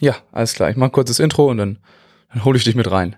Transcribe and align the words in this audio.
Ja, 0.00 0.16
alles 0.32 0.54
klar. 0.54 0.70
Ich 0.70 0.76
mache 0.76 0.90
kurz 0.90 1.08
das 1.08 1.18
Intro 1.18 1.46
und 1.50 1.58
dann, 1.58 1.78
dann 2.32 2.44
hole 2.44 2.56
ich 2.58 2.64
dich 2.64 2.74
mit 2.74 2.90
rein. 2.90 3.16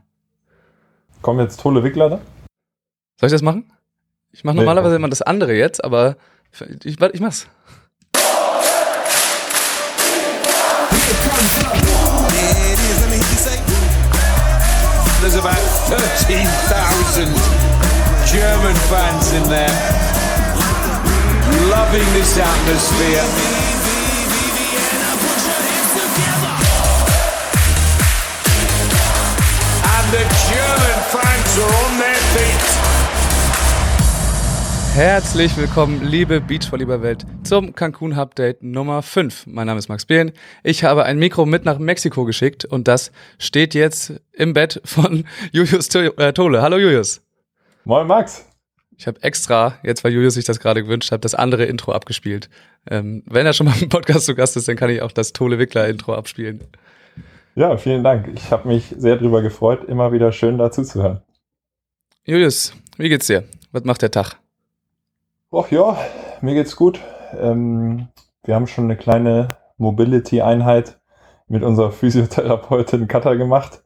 Kommen 1.23 1.41
jetzt 1.41 1.61
tolle 1.61 1.83
Wickler 1.85 2.11
da? 2.11 2.17
Soll 3.21 3.29
ich 3.29 3.33
das 3.33 3.43
machen? 3.43 3.71
Ich 4.33 4.45
mache 4.45 4.55
Nee, 4.57 4.61
normalerweise 4.63 4.95
komm. 4.97 5.03
immer 5.03 5.09
das 5.11 5.23
andere 5.23 5.53
jetzt, 5.55 5.85
aber 5.85 6.17
ich, 6.85 7.01
warte, 7.01 7.15
ich 7.15 7.21
mach's. 7.21 7.47
There's 15.21 15.37
about 15.37 15.55
13,000 15.87 17.29
German 18.27 18.75
fans 18.91 19.33
in 19.33 19.45
there, 19.49 19.71
loving 21.71 22.07
this 22.15 22.37
atmosphere. 22.39 23.23
The 30.13 30.19
German 30.19 30.99
fans 31.09 31.59
are 31.59 31.73
on 31.87 31.99
their 31.99 32.21
feet. 32.35 32.63
Herzlich 34.95 35.57
willkommen, 35.57 36.05
liebe 36.05 36.43
Beachvolleyball-Welt, 36.43 37.25
zum 37.45 37.75
Cancun 37.75 38.13
Update 38.13 38.63
Nummer 38.63 39.01
5. 39.01 39.47
Mein 39.47 39.69
Name 39.69 39.79
ist 39.79 39.89
Max 39.89 40.05
Behlen. 40.05 40.33
Ich 40.65 40.85
habe 40.85 41.05
ein 41.05 41.19
Mikro 41.19 41.47
mit 41.47 41.65
nach 41.65 41.79
Mexiko 41.79 42.27
geschickt 42.27 42.67
und 42.67 42.89
das 42.89 43.11
steht 43.39 43.73
jetzt 43.73 44.21
im 44.33 44.53
Bett 44.53 44.83
von 44.85 45.25
Julius 45.51 45.89
äh, 45.95 46.35
Tole. 46.35 46.61
Hallo 46.61 46.77
Julius. 46.77 47.23
Moin 47.85 48.07
Max. 48.07 48.45
Ich 48.99 49.07
habe 49.07 49.23
extra, 49.23 49.79
jetzt 49.83 50.05
weil 50.05 50.13
Julius 50.13 50.35
sich 50.35 50.45
das 50.45 50.61
gerade 50.61 50.83
gewünscht 50.83 51.11
hat, 51.11 51.25
das 51.25 51.35
andere 51.35 51.65
Intro 51.65 51.93
abgespielt. 51.93 52.51
Ähm, 52.87 53.23
wenn 53.25 53.47
er 53.47 53.55
schon 53.55 53.65
mal 53.65 53.81
im 53.81 53.89
Podcast 53.89 54.27
zu 54.27 54.35
Gast 54.35 54.59
ist, 54.59 54.69
dann 54.69 54.77
kann 54.77 54.91
ich 54.91 55.01
auch 55.01 55.13
das 55.13 55.33
Tole 55.33 55.59
Wickler 55.59 55.89
Intro 55.89 56.15
abspielen. 56.15 56.61
Ja, 57.55 57.77
vielen 57.77 58.03
Dank. 58.03 58.29
Ich 58.35 58.51
habe 58.51 58.67
mich 58.67 58.95
sehr 58.97 59.17
drüber 59.17 59.43
gefreut. 59.43 59.85
Immer 59.85 60.13
wieder 60.13 60.33
schön 60.33 60.57
dazu 60.57 60.83
zu 60.83 61.03
hören. 61.03 61.23
Julius, 62.25 62.73
wie 62.97 63.11
geht's 63.11 63.27
dir? 63.27 63.45
Was 63.73 63.85
macht 63.85 64.01
der 64.01 64.11
Tag? 64.11 64.37
Och 65.51 65.71
ja, 65.71 65.99
mir 66.41 66.55
geht's 66.55 66.77
gut. 66.77 66.99
Ähm, 67.39 68.09
wir 68.45 68.55
haben 68.55 68.67
schon 68.67 68.85
eine 68.85 68.97
kleine 68.97 69.49
Mobility-Einheit 69.77 70.99
mit 71.47 71.63
unserer 71.63 71.93
Physiotherapeutin 71.93 73.07
Katha 73.07 73.35
gemacht. 73.35 73.83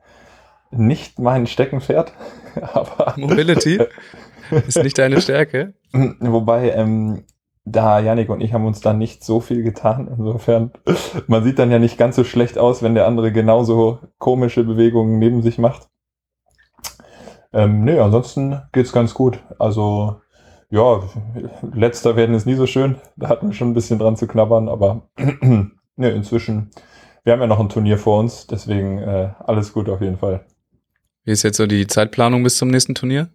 Nicht 0.71 1.19
mein 1.19 1.49
Steckenpferd, 1.49 2.13
aber 2.73 3.15
Mobility 3.17 3.81
ist 4.69 4.81
nicht 4.83 4.99
deine 4.99 5.21
Stärke. 5.21 5.75
Wobei, 5.93 6.71
ähm, 6.71 7.25
da 7.67 7.99
Yannick 8.01 8.31
und 8.31 8.41
ich 8.41 8.55
haben 8.55 8.65
uns 8.65 8.81
da 8.81 8.93
nicht 8.95 9.25
so 9.25 9.41
viel 9.41 9.63
getan. 9.63 10.09
Insofern, 10.17 10.71
man 11.27 11.45
sieht 11.45 11.59
dann 11.59 11.71
ja 11.71 11.79
nicht 11.79 11.99
ganz 11.99 12.17
so 12.17 12.25
schlecht 12.25 12.57
aus, 12.57 12.83
wenn 12.83 12.95
der 12.95 13.07
andere 13.07 13.33
genauso 13.33 13.99
komische 14.19 14.65
Bewegungen 14.65 15.19
neben 15.19 15.43
sich 15.43 15.59
macht. 15.59 15.89
Ähm, 17.53 17.85
nee, 17.85 17.99
ansonsten 17.99 18.63
geht's 18.73 18.93
ganz 18.93 19.15
gut. 19.15 19.41
Also, 19.59 20.21
ja, 20.71 21.03
letzter 21.75 22.17
werden 22.17 22.35
ist 22.35 22.47
nie 22.47 22.55
so 22.55 22.67
schön. 22.67 22.97
Da 23.17 23.29
hatten 23.29 23.49
wir 23.49 23.55
schon 23.55 23.71
ein 23.71 23.75
bisschen 23.75 23.99
dran 23.99 24.17
zu 24.17 24.27
knabbern, 24.27 24.69
aber 24.69 25.09
nee, 25.17 26.11
inzwischen, 26.11 26.71
wir 27.25 27.33
haben 27.33 27.41
ja 27.41 27.47
noch 27.47 27.61
ein 27.61 27.69
Turnier 27.69 27.99
vor 27.99 28.21
uns, 28.21 28.47
deswegen 28.47 28.99
äh, 28.99 29.31
alles 29.41 29.73
gut 29.73 29.89
auf 29.89 30.01
jeden 30.01 30.19
Fall. 30.19 30.45
Wie 31.25 31.33
ist 31.33 31.43
jetzt 31.43 31.57
so 31.57 31.67
die 31.67 31.89
Zeitplanung 31.89 32.45
bis 32.45 32.57
zum 32.57 32.69
nächsten 32.69 32.95
Turnier? 32.95 33.29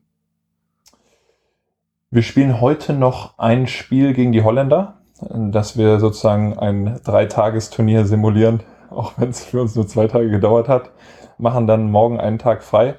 Wir 2.13 2.23
spielen 2.23 2.59
heute 2.59 2.91
noch 2.91 3.37
ein 3.37 3.67
Spiel 3.67 4.11
gegen 4.11 4.33
die 4.33 4.43
Holländer, 4.43 4.95
dass 5.29 5.77
wir 5.77 6.01
sozusagen 6.01 6.59
ein 6.59 6.99
Dreitagesturnier 7.05 8.03
simulieren, 8.03 8.63
auch 8.89 9.13
wenn 9.15 9.29
es 9.29 9.45
für 9.45 9.61
uns 9.61 9.77
nur 9.77 9.87
zwei 9.87 10.07
Tage 10.07 10.29
gedauert 10.29 10.67
hat. 10.67 10.91
Machen 11.37 11.67
dann 11.67 11.89
morgen 11.89 12.19
einen 12.19 12.37
Tag 12.37 12.63
frei 12.63 12.95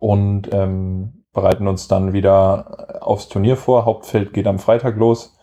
und 0.00 0.52
ähm, 0.52 1.22
bereiten 1.32 1.68
uns 1.68 1.86
dann 1.86 2.12
wieder 2.12 2.98
aufs 3.02 3.28
Turnier 3.28 3.56
vor. 3.56 3.84
Hauptfeld 3.84 4.32
geht 4.32 4.48
am 4.48 4.58
Freitag 4.58 4.96
los. 4.96 5.38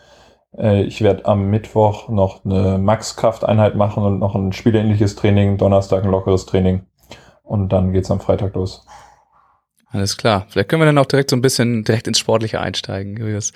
Äh, 0.58 0.84
ich 0.84 1.02
werde 1.02 1.24
am 1.28 1.50
Mittwoch 1.50 2.10
noch 2.10 2.44
eine 2.44 2.78
Max-Kraft-Einheit 2.78 3.76
machen 3.76 4.04
und 4.04 4.20
noch 4.20 4.36
ein 4.36 4.52
spielähnliches 4.52 5.16
Training, 5.16 5.58
Donnerstag 5.58 6.04
ein 6.04 6.12
lockeres 6.12 6.46
Training. 6.46 6.86
Und 7.42 7.70
dann 7.70 7.94
geht's 7.94 8.12
am 8.12 8.20
Freitag 8.20 8.54
los. 8.54 8.86
Alles 9.90 10.18
klar. 10.18 10.46
Vielleicht 10.50 10.70
können 10.70 10.82
wir 10.82 10.86
dann 10.86 10.98
auch 10.98 11.06
direkt 11.06 11.30
so 11.30 11.36
ein 11.36 11.42
bisschen 11.42 11.84
direkt 11.84 12.08
ins 12.08 12.20
Sportliche 12.20 12.60
einsteigen, 12.60 13.18
Julius. 13.18 13.54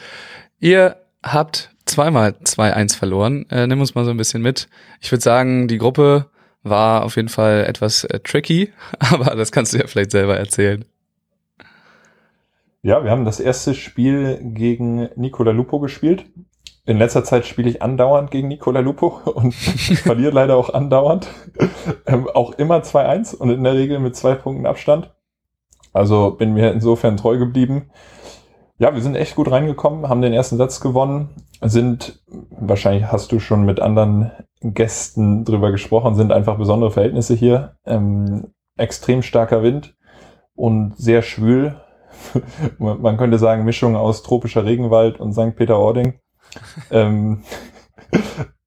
Ihr 0.60 0.98
habt 1.24 1.72
zweimal 1.86 2.36
2-1 2.44 2.98
verloren. 2.98 3.46
Äh, 3.50 3.68
nimm 3.68 3.80
uns 3.80 3.96
mal 3.96 4.06
so 4.06 4.12
ein 4.12 4.18
bisschen 4.18 4.42
mit. 4.42 4.70
Ich 5.02 5.12
würde 5.12 5.24
sagen, 5.24 5.68
die 5.68 5.78
Gruppe 5.78 6.28
war 6.64 7.04
auf 7.04 7.16
jeden 7.16 7.30
Fall 7.30 7.66
etwas 7.66 8.04
äh, 8.04 8.20
tricky, 8.20 8.72
aber 9.00 9.36
das 9.36 9.52
kannst 9.52 9.74
du 9.74 9.78
ja 9.78 9.88
vielleicht 9.88 10.12
selber 10.12 10.38
erzählen. 10.38 10.86
Ja, 12.82 13.04
wir 13.04 13.12
haben 13.12 13.26
das 13.26 13.42
erste 13.42 13.74
Spiel 13.74 14.40
gegen 14.42 15.10
Nicola 15.16 15.52
Lupo 15.52 15.80
gespielt. 15.80 16.26
In 16.86 16.98
letzter 16.98 17.24
Zeit 17.24 17.46
spiele 17.46 17.70
ich 17.70 17.82
andauernd 17.82 18.32
gegen 18.32 18.48
Nicola 18.48 18.80
Lupo 18.80 19.08
und 19.26 19.54
verliere 19.54 20.32
leider 20.32 20.56
auch 20.56 20.74
andauernd. 20.74 21.28
Ähm, 22.06 22.28
auch 22.28 22.54
immer 22.54 22.80
2-1 22.80 23.36
und 23.36 23.52
in 23.52 23.64
der 23.64 23.74
Regel 23.74 24.00
mit 24.00 24.16
zwei 24.16 24.34
Punkten 24.34 24.66
Abstand. 24.66 25.12
Also 25.94 26.32
bin 26.32 26.54
mir 26.54 26.72
insofern 26.72 27.18
treu 27.18 27.38
geblieben. 27.38 27.90
Ja, 28.78 28.94
wir 28.94 29.02
sind 29.02 29.16
echt 29.16 29.36
gut 29.36 29.52
reingekommen, 29.52 30.08
haben 30.08 30.22
den 30.22 30.34
ersten 30.34 30.58
Satz 30.58 30.80
gewonnen, 30.80 31.30
sind, 31.62 32.24
wahrscheinlich 32.50 33.12
hast 33.12 33.32
du 33.32 33.40
schon 33.40 33.66
mit 33.66 33.82
anderen 33.82 34.32
Gästen 34.62 35.44
drüber 35.44 35.72
gesprochen, 35.72 36.16
sind 36.16 36.32
einfach 36.32 36.58
besondere 36.58 36.92
Verhältnisse 36.92 37.36
hier. 37.36 37.76
Ähm, 37.86 38.54
extrem 38.78 39.22
starker 39.22 39.64
Wind 39.64 39.96
und 40.56 40.96
sehr 40.98 41.22
schwül. 41.22 41.80
Man 42.78 43.18
könnte 43.18 43.38
sagen, 43.38 43.66
Mischung 43.66 43.96
aus 43.96 44.24
tropischer 44.24 44.66
Regenwald 44.66 45.20
und 45.20 45.34
St. 45.34 45.56
Peter-Ording. 45.56 46.20
ähm, 46.92 47.44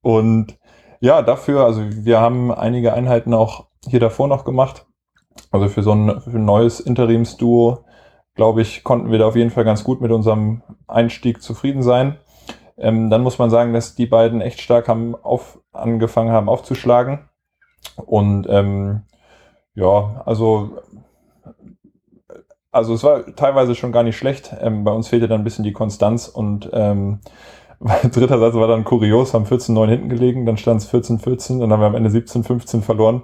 und 0.03 0.59
ja, 1.01 1.23
dafür, 1.23 1.65
also 1.65 1.83
wir 1.89 2.21
haben 2.21 2.53
einige 2.53 2.93
Einheiten 2.93 3.35
auch 3.35 3.69
hier 3.89 4.01
davor 4.01 4.29
noch 4.29 4.45
gemacht. 4.45 4.87
Also 5.53 5.69
für 5.69 5.83
so 5.83 5.93
ein, 5.93 6.21
für 6.21 6.39
ein 6.39 6.45
neues 6.45 6.81
Interimsduo, 6.81 7.85
glaube 8.35 8.63
ich, 8.63 8.83
konnten 8.83 9.11
wir 9.11 9.19
da 9.19 9.27
auf 9.29 9.37
jeden 9.37 9.51
Fall 9.51 9.65
ganz 9.65 9.85
gut 9.85 10.01
mit 10.01 10.11
unserem 10.11 10.63
Einstieg 10.89 11.43
zufrieden 11.43 11.83
sein. 11.83 12.17
Ähm, 12.79 13.11
dann 13.11 13.23
muss 13.23 13.39
man 13.39 13.51
sagen, 13.51 13.73
dass 13.73 13.95
die 13.95 14.07
beiden 14.07 14.41
echt 14.41 14.61
stark 14.61 14.89
haben 14.89 15.15
auf, 15.15 15.61
angefangen 15.73 16.33
haben 16.33 16.49
aufzuschlagen. 16.49 17.29
Und 17.97 18.47
ähm, 18.49 19.03
ja, 19.75 20.23
also 20.25 20.79
also 22.73 22.95
es 22.95 23.05
war 23.05 23.37
teilweise 23.37 23.75
schon 23.75 23.93
gar 23.93 24.03
nicht 24.03 24.17
schlecht. 24.17 24.57
Ähm, 24.61 24.83
bei 24.83 24.91
uns 24.91 25.09
fehlte 25.09 25.29
dann 25.29 25.43
ein 25.43 25.45
bisschen 25.45 25.65
die 25.65 25.75
Konstanz 25.75 26.27
und 26.27 26.71
ähm, 26.73 27.21
dritter 28.13 28.39
Satz 28.39 28.55
war 28.55 28.67
dann 28.67 28.85
kurios, 28.85 29.35
haben 29.35 29.45
14-9 29.45 29.89
hinten 29.89 30.09
gelegen, 30.09 30.47
dann 30.47 30.57
stand 30.57 30.81
es 30.81 30.93
14-14, 30.93 31.61
dann 31.61 31.71
haben 31.71 31.81
wir 31.81 31.87
am 31.87 31.95
Ende 31.95 32.09
17-15 32.09 32.81
verloren. 32.81 33.23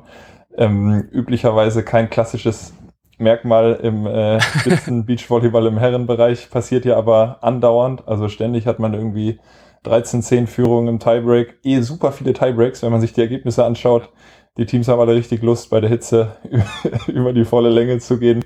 Ähm, 0.58 1.08
üblicherweise 1.12 1.84
kein 1.84 2.10
klassisches 2.10 2.74
Merkmal 3.18 3.74
im 3.82 4.06
äh, 4.06 4.40
Spitzen 4.40 5.04
Beachvolleyball 5.06 5.66
im 5.66 5.78
Herrenbereich, 5.78 6.50
passiert 6.50 6.84
ja 6.84 6.96
aber 6.96 7.38
andauernd. 7.42 8.06
Also 8.06 8.28
ständig 8.28 8.66
hat 8.66 8.78
man 8.78 8.92
irgendwie 8.92 9.38
13-10 9.84 10.46
Führungen 10.46 10.88
im 10.88 10.98
Tiebreak, 10.98 11.58
eh 11.62 11.80
super 11.80 12.12
viele 12.12 12.32
Tiebreaks, 12.32 12.82
wenn 12.82 12.92
man 12.92 13.00
sich 13.00 13.12
die 13.12 13.20
Ergebnisse 13.20 13.64
anschaut. 13.64 14.10
Die 14.56 14.66
Teams 14.66 14.88
haben 14.88 15.00
alle 15.00 15.14
richtig 15.14 15.42
Lust, 15.42 15.70
bei 15.70 15.80
der 15.80 15.90
Hitze 15.90 16.36
über 17.06 17.32
die 17.32 17.44
volle 17.44 17.70
Länge 17.70 17.98
zu 17.98 18.18
gehen. 18.18 18.44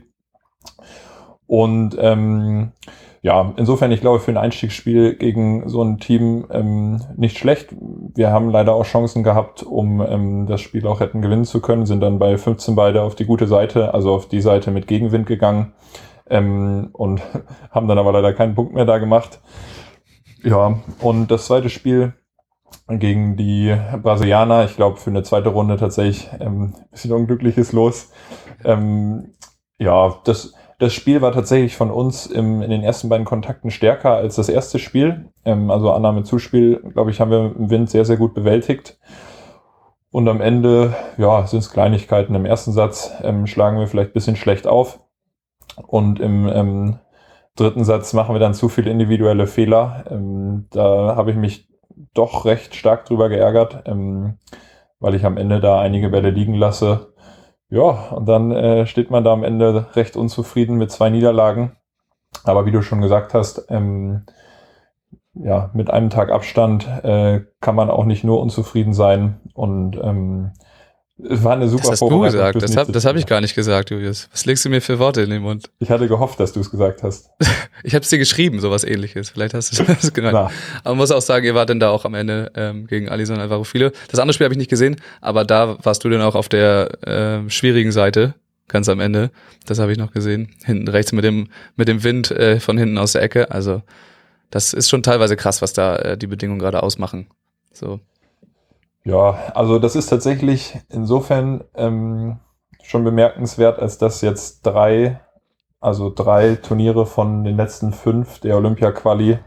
Und 1.46 1.96
ähm, 1.98 2.72
ja, 3.24 3.54
insofern, 3.56 3.92
ich 3.92 4.00
glaube, 4.00 4.18
für 4.18 4.32
ein 4.32 4.36
Einstiegsspiel 4.36 5.14
gegen 5.14 5.68
so 5.68 5.80
ein 5.82 5.98
Team 5.98 6.46
ähm, 6.50 7.00
nicht 7.16 7.38
schlecht. 7.38 7.68
Wir 7.70 8.32
haben 8.32 8.50
leider 8.50 8.74
auch 8.74 8.84
Chancen 8.84 9.22
gehabt, 9.22 9.62
um 9.62 10.00
ähm, 10.00 10.46
das 10.48 10.60
Spiel 10.60 10.84
auch 10.88 10.98
hätten 10.98 11.22
gewinnen 11.22 11.44
zu 11.44 11.60
können, 11.60 11.86
sind 11.86 12.00
dann 12.00 12.18
bei 12.18 12.36
15 12.36 12.74
beide 12.74 13.02
auf 13.02 13.14
die 13.14 13.24
gute 13.24 13.46
Seite, 13.46 13.94
also 13.94 14.12
auf 14.12 14.26
die 14.26 14.40
Seite 14.40 14.72
mit 14.72 14.88
Gegenwind 14.88 15.26
gegangen 15.26 15.72
ähm, 16.28 16.90
und 16.92 17.22
haben 17.70 17.86
dann 17.86 17.98
aber 17.98 18.10
leider 18.10 18.32
keinen 18.32 18.56
Punkt 18.56 18.74
mehr 18.74 18.86
da 18.86 18.98
gemacht. 18.98 19.40
Ja, 20.42 20.80
und 21.00 21.30
das 21.30 21.46
zweite 21.46 21.68
Spiel 21.68 22.14
gegen 22.88 23.36
die 23.36 23.72
Brasilianer, 24.02 24.64
ich 24.64 24.74
glaube, 24.74 24.96
für 24.96 25.10
eine 25.10 25.22
zweite 25.22 25.50
Runde 25.50 25.76
tatsächlich 25.76 26.28
ähm, 26.40 26.74
bisschen 26.90 27.12
unglückliches 27.12 27.70
Los. 27.70 28.10
Ähm, 28.64 29.34
ja, 29.78 30.16
das, 30.24 30.54
das 30.82 30.94
Spiel 30.94 31.22
war 31.22 31.30
tatsächlich 31.30 31.76
von 31.76 31.92
uns 31.92 32.26
im, 32.26 32.60
in 32.60 32.68
den 32.68 32.82
ersten 32.82 33.08
beiden 33.08 33.24
Kontakten 33.24 33.70
stärker 33.70 34.16
als 34.16 34.34
das 34.34 34.48
erste 34.48 34.80
Spiel. 34.80 35.30
Ähm, 35.44 35.70
also 35.70 35.92
Annahme 35.92 36.24
Zuspiel, 36.24 36.82
glaube 36.92 37.12
ich, 37.12 37.20
haben 37.20 37.30
wir 37.30 37.54
im 37.56 37.70
Wind 37.70 37.88
sehr, 37.88 38.04
sehr 38.04 38.16
gut 38.16 38.34
bewältigt. 38.34 38.98
Und 40.10 40.28
am 40.28 40.40
Ende, 40.40 40.92
ja, 41.18 41.46
sind 41.46 41.60
es 41.60 41.70
Kleinigkeiten. 41.70 42.34
Im 42.34 42.46
ersten 42.46 42.72
Satz 42.72 43.12
ähm, 43.22 43.46
schlagen 43.46 43.78
wir 43.78 43.86
vielleicht 43.86 44.10
ein 44.10 44.14
bisschen 44.14 44.34
schlecht 44.34 44.66
auf. 44.66 44.98
Und 45.86 46.18
im 46.18 46.48
ähm, 46.48 46.98
dritten 47.54 47.84
Satz 47.84 48.12
machen 48.12 48.34
wir 48.34 48.40
dann 48.40 48.52
zu 48.52 48.68
viele 48.68 48.90
individuelle 48.90 49.46
Fehler. 49.46 50.04
Ähm, 50.10 50.66
da 50.72 51.14
habe 51.14 51.30
ich 51.30 51.36
mich 51.36 51.68
doch 52.12 52.44
recht 52.44 52.74
stark 52.74 53.04
drüber 53.04 53.28
geärgert. 53.28 53.84
Ähm, 53.86 54.38
weil 55.02 55.16
ich 55.16 55.24
am 55.24 55.36
Ende 55.36 55.60
da 55.60 55.80
einige 55.80 56.08
Bälle 56.08 56.30
liegen 56.30 56.54
lasse. 56.54 57.11
Ja, 57.72 58.10
und 58.10 58.26
dann 58.26 58.50
äh, 58.52 58.86
steht 58.86 59.10
man 59.10 59.24
da 59.24 59.32
am 59.32 59.44
Ende 59.44 59.86
recht 59.96 60.14
unzufrieden 60.14 60.76
mit 60.76 60.90
zwei 60.90 61.08
Niederlagen. 61.08 61.72
Aber 62.44 62.66
wie 62.66 62.70
du 62.70 62.82
schon 62.82 63.00
gesagt 63.00 63.32
hast, 63.32 63.64
ähm, 63.70 64.26
ja, 65.32 65.70
mit 65.72 65.88
einem 65.88 66.10
Tag 66.10 66.30
Abstand 66.30 66.86
äh, 67.02 67.40
kann 67.62 67.74
man 67.74 67.88
auch 67.88 68.04
nicht 68.04 68.24
nur 68.24 68.40
unzufrieden 68.42 68.92
sein. 68.92 69.40
Und 69.54 69.98
ähm, 70.02 70.52
es 71.18 71.44
war 71.44 71.52
eine 71.52 71.68
super 71.68 71.82
Das 71.82 71.90
hast 71.92 72.02
du 72.02 72.20
gesagt. 72.20 72.64
Das 72.64 72.76
habe 72.76 72.94
hab 72.94 73.16
ich 73.16 73.26
gar 73.26 73.40
nicht 73.40 73.54
gesagt, 73.54 73.90
Julius. 73.90 74.28
Was 74.32 74.44
legst 74.46 74.64
du 74.64 74.70
mir 74.70 74.80
für 74.80 74.98
Worte 74.98 75.20
in 75.20 75.30
den 75.30 75.42
Mund? 75.42 75.70
Ich 75.78 75.90
hatte 75.90 76.08
gehofft, 76.08 76.40
dass 76.40 76.52
du 76.52 76.60
es 76.60 76.70
gesagt 76.70 77.02
hast. 77.02 77.30
ich 77.84 77.94
habe 77.94 78.02
es 78.02 78.08
dir 78.08 78.18
geschrieben, 78.18 78.60
sowas 78.60 78.82
ähnliches. 78.82 79.30
Vielleicht 79.30 79.54
hast 79.54 79.78
du 79.78 79.84
das 79.86 80.12
genannt. 80.12 80.34
Na. 80.34 80.50
Aber 80.80 80.90
man 80.90 80.98
muss 80.98 81.10
auch 81.10 81.20
sagen, 81.20 81.44
ihr 81.44 81.54
wart 81.54 81.68
denn 81.68 81.80
da 81.80 81.90
auch 81.90 82.04
am 82.04 82.14
Ende 82.14 82.50
ähm, 82.54 82.86
gegen 82.86 83.08
Alison 83.08 83.38
Alvaro 83.38 83.64
viele. 83.64 83.92
Das 84.10 84.18
andere 84.18 84.32
Spiel 84.34 84.46
habe 84.46 84.54
ich 84.54 84.58
nicht 84.58 84.70
gesehen, 84.70 84.96
aber 85.20 85.44
da 85.44 85.76
warst 85.84 86.02
du 86.04 86.08
dann 86.08 86.22
auch 86.22 86.34
auf 86.34 86.48
der 86.48 87.06
äh, 87.06 87.50
schwierigen 87.50 87.92
Seite, 87.92 88.34
ganz 88.68 88.88
am 88.88 88.98
Ende. 88.98 89.30
Das 89.66 89.78
habe 89.78 89.92
ich 89.92 89.98
noch 89.98 90.12
gesehen. 90.12 90.48
Hinten 90.64 90.88
rechts 90.88 91.12
mit 91.12 91.24
dem, 91.24 91.48
mit 91.76 91.88
dem 91.88 92.02
Wind 92.04 92.30
äh, 92.30 92.58
von 92.58 92.78
hinten 92.78 92.98
aus 92.98 93.12
der 93.12 93.22
Ecke. 93.22 93.50
Also 93.50 93.82
das 94.50 94.72
ist 94.72 94.88
schon 94.88 95.02
teilweise 95.02 95.36
krass, 95.36 95.62
was 95.62 95.72
da 95.72 95.96
äh, 95.96 96.18
die 96.18 96.26
Bedingungen 96.26 96.58
gerade 96.58 96.82
ausmachen. 96.82 97.26
So. 97.72 98.00
Ja, 99.04 99.52
also 99.54 99.78
das 99.78 99.96
ist 99.96 100.06
tatsächlich 100.06 100.78
insofern 100.88 101.64
ähm, 101.74 102.38
schon 102.82 103.02
bemerkenswert, 103.02 103.80
als 103.80 103.98
dass 103.98 104.20
jetzt 104.20 104.62
drei, 104.62 105.20
also 105.80 106.12
drei 106.14 106.54
Turniere 106.56 107.06
von 107.06 107.42
den 107.42 107.56
letzten 107.56 107.92
fünf 107.92 108.38
der 108.40 108.56
Olympia-Quali 108.56 109.38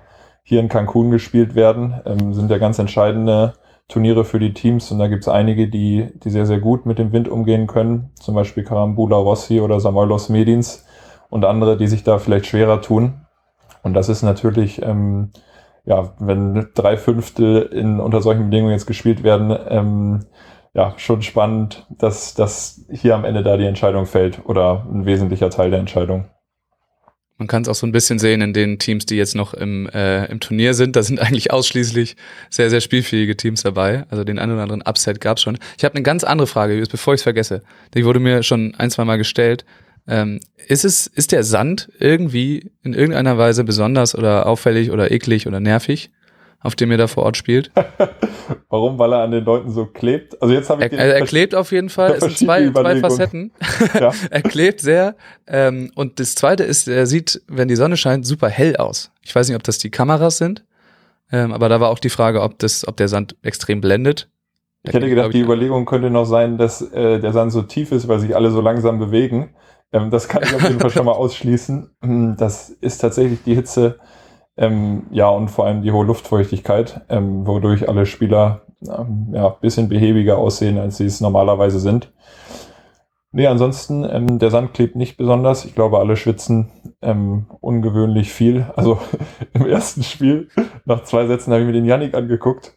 hier 0.44 0.60
in 0.60 0.68
Cancun 0.68 1.10
gespielt 1.10 1.56
werden. 1.56 2.02
Ähm, 2.06 2.34
sind 2.34 2.52
ja 2.52 2.58
ganz 2.58 2.80
entscheidende 2.80 3.54
Turniere 3.88 4.26
für 4.26 4.40
die 4.40 4.54
Teams 4.54 4.92
und 4.92 5.00
da 5.00 5.08
gibt 5.08 5.24
es 5.24 5.30
einige, 5.30 5.70
die, 5.70 6.10
die 6.16 6.30
sehr, 6.32 6.46
sehr 6.46 6.60
gut 6.60 6.86
mit 6.86 7.00
dem 7.00 7.14
Wind 7.14 7.30
umgehen 7.30 7.68
können. 7.68 8.12
Zum 8.16 8.36
Beispiel 8.36 8.64
Karambula 8.64 9.16
Rossi 9.16 9.62
oder 9.62 9.80
Samoilos 9.80 10.28
Medins 10.28 10.86
und 11.30 11.46
andere, 11.46 11.78
die 11.78 11.88
sich 11.88 12.04
da 12.04 12.18
vielleicht 12.18 12.48
schwerer 12.48 12.82
tun. 12.82 13.22
Und 13.84 13.94
das 13.94 14.10
ist 14.10 14.24
natürlich 14.24 14.82
ähm, 14.82 15.32
ja, 15.86 16.14
wenn 16.20 16.68
drei 16.74 16.98
Fünftel 16.98 17.62
in, 17.62 18.00
unter 18.00 18.22
solchen 18.22 18.50
Bedingungen 18.50 18.74
jetzt 18.74 18.88
gespielt 18.88 19.24
werden, 19.24 19.56
ähm, 19.70 20.26
ja, 20.74 20.94
schon 20.98 21.22
spannend, 21.22 21.86
dass, 21.90 22.34
dass 22.34 22.86
hier 22.92 23.16
am 23.16 23.24
Ende 23.24 23.44
da 23.44 23.56
die 23.56 23.66
Entscheidung 23.66 24.06
fällt 24.06 24.42
oder 24.46 24.86
ein 24.92 25.06
wesentlicher 25.06 25.50
Teil 25.50 25.70
der 25.70 25.80
Entscheidung. 25.80 26.26
Man 27.38 27.50
kann 27.50 27.64
es 27.64 27.68
auch 27.68 27.76
so 27.76 27.86
ein 27.86 27.92
bisschen 27.92 28.18
sehen 28.18 28.42
in 28.42 28.54
den 28.54 28.80
Teams, 28.80 29.06
die 29.06 29.18
jetzt 29.18 29.36
noch 29.36 29.54
im, 29.54 29.90
äh, 29.90 30.26
im 30.28 30.40
Turnier 30.40 30.74
sind. 30.74 30.96
Da 30.96 31.04
sind 31.04 31.20
eigentlich 31.22 31.52
ausschließlich 31.52 32.16
sehr, 32.50 32.70
sehr 32.70 32.82
spielfähige 32.82 33.36
Teams 33.36 33.64
dabei. 33.64 34.06
Also 34.10 34.24
den 34.24 34.40
einen 34.40 34.54
oder 34.54 34.64
anderen 34.64 34.82
Upset 34.82 35.20
gab 35.20 35.38
es 35.38 35.44
schon. 35.44 35.58
Ich 35.78 35.84
habe 35.84 35.96
eine 35.96 36.04
ganz 36.04 36.24
andere 36.24 36.48
Frage, 36.48 36.82
bevor 36.90 37.14
ich 37.14 37.20
es 37.20 37.24
vergesse. 37.24 37.62
Die 37.94 38.06
wurde 38.06 38.20
mir 38.20 38.42
schon 38.44 38.74
ein, 38.76 38.90
zwei 38.90 39.04
Mal 39.04 39.18
gestellt. 39.18 39.66
Ähm, 40.08 40.40
ist 40.68 40.86
es, 40.86 41.08
ist 41.08 41.32
der 41.32 41.44
Sand 41.44 41.90
irgendwie 42.00 42.72
in 42.84 42.94
irgendeiner 42.94 43.38
Weise 43.38 43.64
besonders 43.64 44.16
oder 44.16 44.46
auffällig 44.46 44.92
oder 44.92 45.12
eklig 45.12 45.48
oder 45.48 45.60
nervig, 45.60 46.12
auf 46.60 46.76
dem 46.76 46.92
ihr 46.92 46.98
da 46.98 47.08
vor 47.08 47.24
Ort 47.24 47.38
spielt? 47.38 47.72
Warum? 48.70 49.00
Weil 49.00 49.14
er 49.14 49.24
an 49.24 49.32
den 49.32 49.44
Leuten 49.44 49.72
so 49.72 49.86
klebt? 49.86 50.40
Also 50.42 50.54
jetzt 50.54 50.70
habe 50.70 50.86
ich 50.86 50.92
er, 50.92 51.00
er, 51.00 51.16
er 51.16 51.26
klebt 51.26 51.56
auf 51.56 51.72
jeden 51.72 51.90
Fall. 51.90 52.12
Es 52.12 52.20
sind 52.20 52.38
zwei, 52.38 52.70
zwei 52.70 53.00
Facetten. 53.00 53.52
Ja. 54.00 54.12
er 54.30 54.42
klebt 54.42 54.82
sehr. 54.82 55.16
Ähm, 55.48 55.92
und 55.96 56.20
das 56.20 56.36
Zweite 56.36 56.64
ist, 56.64 56.88
er 56.88 57.08
sieht, 57.08 57.42
wenn 57.48 57.68
die 57.68 57.76
Sonne 57.76 57.98
scheint, 57.98 58.26
super 58.26 58.50
hell 58.50 58.76
aus. 58.78 59.12
Ich 59.24 59.36
weiß 59.36 59.48
nicht, 59.48 59.56
ob 59.56 59.64
das 59.64 59.80
die 59.80 59.90
Kameras 59.90 60.38
sind, 60.38 60.64
ähm, 61.32 61.52
aber 61.52 61.70
da 61.70 61.80
war 61.80 61.90
auch 61.90 62.00
die 62.00 62.10
Frage, 62.10 62.42
ob 62.42 62.60
das, 62.60 62.88
ob 62.88 62.98
der 62.98 63.08
Sand 63.08 63.36
extrem 63.42 63.82
blendet. 63.82 64.30
Ich 64.84 64.94
hätte 64.94 65.10
gedacht, 65.10 65.34
die 65.34 65.42
Überlegung 65.42 65.86
könnte 65.86 66.12
noch 66.12 66.26
sein, 66.26 66.60
dass 66.60 66.82
äh, 66.92 67.20
der 67.20 67.34
Sand 67.34 67.52
so 67.52 67.64
tief 67.64 67.92
ist, 67.92 68.08
weil 68.08 68.20
sich 68.20 68.36
alle 68.36 68.52
so 68.52 68.62
langsam 68.62 69.00
bewegen 69.00 69.50
ähm, 69.92 70.10
das 70.12 70.28
kann 70.28 70.44
ich 70.44 70.54
auf 70.54 70.64
jeden 70.64 70.80
Fall 70.80 70.90
schon 70.90 71.06
mal 71.06 71.12
ausschließen. 71.14 71.90
Hm, 72.02 72.36
das 72.38 72.70
ist 72.70 73.00
tatsächlich 73.00 73.44
die 73.44 73.56
Hitze, 73.56 74.00
ähm, 74.58 75.08
ja, 75.12 75.30
und 75.30 75.50
vor 75.50 75.66
allem 75.66 75.82
die 75.82 75.92
hohe 75.92 76.06
Luftfeuchtigkeit, 76.06 77.02
ähm, 77.10 77.46
wodurch 77.46 77.90
alle 77.90 78.06
Spieler 78.06 78.62
ähm, 78.88 79.30
ja, 79.34 79.50
bisschen 79.50 79.90
behäbiger 79.90 80.38
aussehen, 80.38 80.78
als 80.78 80.98
sie 80.98 81.06
es 81.06 81.22
normalerweise 81.22 81.80
sind. 81.80 82.12
Nee, 83.32 83.48
ansonsten, 83.48 84.08
ähm, 84.10 84.40
der 84.40 84.50
Sand 84.50 84.74
klebt 84.74 84.96
nicht 84.96 85.18
besonders. 85.18 85.66
Ich 85.66 85.76
glaube, 85.76 86.00
alle 86.00 86.16
schwitzen 86.16 86.72
ähm, 87.02 87.48
ungewöhnlich 87.60 88.32
viel. 88.32 88.66
Also 88.78 88.98
im 89.54 89.66
ersten 89.66 90.04
Spiel, 90.04 90.48
nach 90.86 91.04
zwei 91.04 91.28
Sätzen, 91.28 91.52
habe 91.52 91.62
ich 91.62 91.68
mir 91.68 91.74
den 91.74 91.86
Yannick 91.86 92.14
angeguckt 92.14 92.75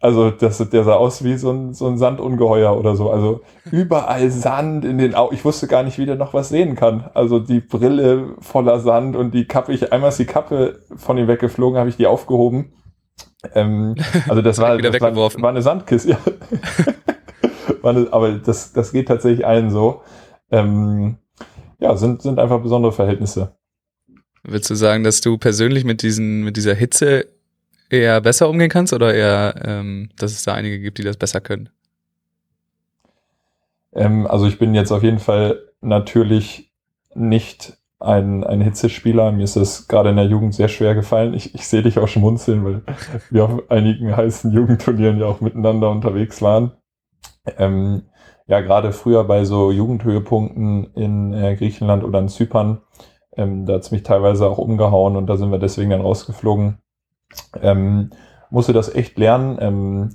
also 0.00 0.30
das, 0.30 0.56
der 0.70 0.84
sah 0.84 0.94
aus 0.94 1.22
wie 1.24 1.36
so 1.36 1.50
ein, 1.52 1.74
so 1.74 1.86
ein 1.86 1.98
Sandungeheuer 1.98 2.74
oder 2.76 2.96
so. 2.96 3.10
Also 3.10 3.42
überall 3.70 4.30
Sand 4.30 4.86
in 4.86 4.96
den 4.96 5.14
Augen. 5.14 5.34
Ich 5.34 5.44
wusste 5.44 5.66
gar 5.66 5.82
nicht, 5.82 5.98
wie 5.98 6.06
der 6.06 6.16
noch 6.16 6.32
was 6.32 6.48
sehen 6.48 6.74
kann. 6.74 7.10
Also 7.12 7.38
die 7.38 7.60
Brille 7.60 8.34
voller 8.40 8.80
Sand 8.80 9.14
und 9.14 9.34
die 9.34 9.44
Kappe. 9.44 9.74
Ich 9.74 9.92
einmal 9.92 10.08
ist 10.08 10.18
die 10.18 10.24
Kappe 10.24 10.80
von 10.96 11.18
ihm 11.18 11.28
weggeflogen, 11.28 11.78
habe 11.78 11.90
ich 11.90 11.98
die 11.98 12.06
aufgehoben. 12.06 12.72
Ähm, 13.54 13.94
also 14.26 14.40
das 14.40 14.58
war, 14.60 14.78
das 14.78 15.00
war, 15.02 15.14
war, 15.14 15.50
eine 15.50 15.60
Sandkiste. 15.60 16.10
Ja. 16.10 16.18
eine, 17.82 18.08
aber 18.10 18.32
das, 18.32 18.72
das 18.72 18.92
geht 18.92 19.06
tatsächlich 19.06 19.46
allen 19.46 19.70
so. 19.70 20.00
Ähm, 20.50 21.18
ja, 21.78 21.94
sind, 21.96 22.22
sind 22.22 22.38
einfach 22.38 22.62
besondere 22.62 22.92
Verhältnisse. 22.92 23.54
Würdest 24.42 24.70
du 24.70 24.74
sagen, 24.74 25.04
dass 25.04 25.20
du 25.20 25.36
persönlich 25.36 25.84
mit 25.84 26.00
diesen, 26.00 26.42
mit 26.42 26.56
dieser 26.56 26.74
Hitze 26.74 27.26
eher 27.90 28.20
besser 28.20 28.48
umgehen 28.48 28.68
kannst 28.68 28.92
oder 28.92 29.14
eher, 29.14 29.54
ähm, 29.64 30.10
dass 30.18 30.32
es 30.32 30.44
da 30.44 30.54
einige 30.54 30.78
gibt, 30.78 30.98
die 30.98 31.02
das 31.02 31.16
besser 31.16 31.40
können? 31.40 31.68
Ähm, 33.92 34.26
also 34.26 34.46
ich 34.46 34.58
bin 34.58 34.74
jetzt 34.74 34.92
auf 34.92 35.02
jeden 35.02 35.18
Fall 35.18 35.60
natürlich 35.80 36.72
nicht 37.14 37.76
ein, 37.98 38.44
ein 38.44 38.60
Hitzespieler. 38.60 39.32
Mir 39.32 39.44
ist 39.44 39.56
es 39.56 39.88
gerade 39.88 40.10
in 40.10 40.16
der 40.16 40.26
Jugend 40.26 40.54
sehr 40.54 40.68
schwer 40.68 40.94
gefallen. 40.94 41.34
Ich, 41.34 41.54
ich 41.54 41.66
sehe 41.66 41.82
dich 41.82 41.98
auch 41.98 42.08
schmunzeln, 42.08 42.64
weil 42.64 42.82
wir 43.30 43.44
auf 43.44 43.70
einigen 43.70 44.16
heißen 44.16 44.52
Jugendturnieren 44.52 45.18
ja 45.18 45.26
auch 45.26 45.40
miteinander 45.40 45.90
unterwegs 45.90 46.40
waren. 46.40 46.72
Ähm, 47.58 48.02
ja, 48.46 48.60
gerade 48.60 48.92
früher 48.92 49.24
bei 49.24 49.44
so 49.44 49.70
Jugendhöhepunkten 49.70 50.92
in 50.94 51.32
äh, 51.34 51.56
Griechenland 51.56 52.02
oder 52.02 52.18
in 52.18 52.28
Zypern, 52.28 52.80
ähm, 53.36 53.64
da 53.64 53.74
hat's 53.74 53.92
mich 53.92 54.02
teilweise 54.02 54.48
auch 54.48 54.58
umgehauen 54.58 55.16
und 55.16 55.26
da 55.26 55.36
sind 55.36 55.52
wir 55.52 55.58
deswegen 55.58 55.90
dann 55.90 56.00
rausgeflogen 56.00 56.78
ähm, 57.60 58.10
musste 58.50 58.72
das 58.72 58.94
echt 58.94 59.18
lernen, 59.18 59.58
ähm, 59.60 60.10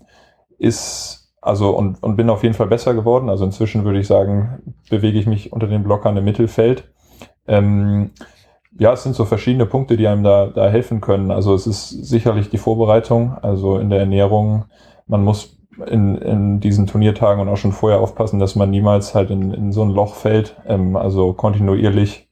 ist 0.58 1.34
also 1.42 1.78
und, 1.78 2.02
und 2.02 2.16
bin 2.16 2.30
auf 2.30 2.42
jeden 2.42 2.56
Fall 2.56 2.68
besser 2.68 2.94
geworden. 2.94 3.30
Also 3.30 3.46
inzwischen 3.46 3.86
würde 3.86 4.00
ich 4.00 4.08
sagen, 4.08 4.76
bewege 4.90 5.20
ich 5.20 5.28
mich 5.28 5.54
unter 5.54 5.68
den 5.68 5.84
Blockern 5.84 6.18
im 6.18 6.26
Mittelfeld. 6.26 6.92
Ähm, 7.48 8.12
ja, 8.78 8.94
es 8.94 9.04
sind 9.04 9.16
so 9.16 9.26
verschiedene 9.26 9.66
Punkte, 9.66 9.96
die 9.96 10.08
einem 10.08 10.24
da, 10.24 10.48
da 10.48 10.68
helfen 10.68 11.02
können. 11.02 11.32
Also 11.32 11.54
es 11.54 11.68
ist 11.68 11.90
sicherlich 11.90 12.50
die 12.50 12.58
Vorbereitung, 12.58 13.38
also 13.42 13.78
in 13.78 13.90
der 13.90 14.00
Ernährung. 14.00 14.66
Man 15.08 15.24
muss 15.24 15.58
in, 15.88 16.16
in 16.16 16.60
diesen 16.62 16.88
Turniertagen 16.88 17.42
und 17.42 17.48
auch 17.48 17.58
schon 17.58 17.72
vorher 17.72 18.00
aufpassen, 18.00 18.40
dass 18.40 18.56
man 18.56 18.70
niemals 18.72 19.14
halt 19.14 19.30
in, 19.30 19.54
in 19.54 19.72
so 19.72 19.84
ein 19.84 19.92
Loch 19.92 20.16
fällt. 20.16 20.56
Ähm, 20.66 20.96
also 20.96 21.34
kontinuierlich 21.34 22.28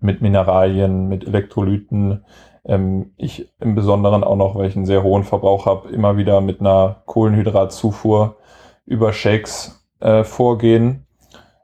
mit 0.00 0.22
Mineralien, 0.22 1.08
mit 1.08 1.26
Elektrolyten, 1.26 2.24
ähm, 2.68 3.12
ich 3.16 3.50
im 3.58 3.74
Besonderen 3.74 4.22
auch 4.22 4.36
noch, 4.36 4.54
weil 4.54 4.68
ich 4.68 4.76
einen 4.76 4.86
sehr 4.86 5.02
hohen 5.02 5.24
Verbrauch 5.24 5.66
habe, 5.66 5.88
immer 5.88 6.16
wieder 6.16 6.40
mit 6.40 6.60
einer 6.60 7.02
Kohlenhydratzufuhr 7.06 8.36
über 8.84 9.12
Shakes 9.12 9.84
äh, 10.00 10.22
vorgehen. 10.22 11.06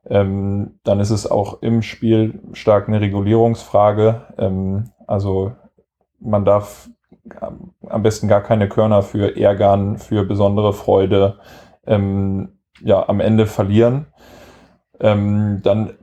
Ähm, 0.07 0.81
dann 0.83 1.01
ist 1.01 1.11
es 1.11 1.31
auch 1.31 1.63
im 1.63 1.83
Spiel 1.83 2.41
stark 2.53 2.89
eine 2.89 3.01
Regulierungsfrage. 3.01 4.23
Ähm, 4.39 4.91
also 5.07 5.53
man 6.21 6.45
darf 6.45 6.89
am 7.89 8.03
besten 8.03 8.29
gar 8.29 8.43
keine 8.43 8.69
Körner 8.69 9.03
für 9.03 9.37
Ärgern, 9.37 9.99
für 9.99 10.25
besondere 10.25 10.73
Freude 10.73 11.39
ähm, 11.87 12.59
ja, 12.81 13.09
am 13.09 13.21
Ende 13.21 13.47
verlieren. 13.47 14.07
Ähm, 15.01 15.61
dann 15.63 15.95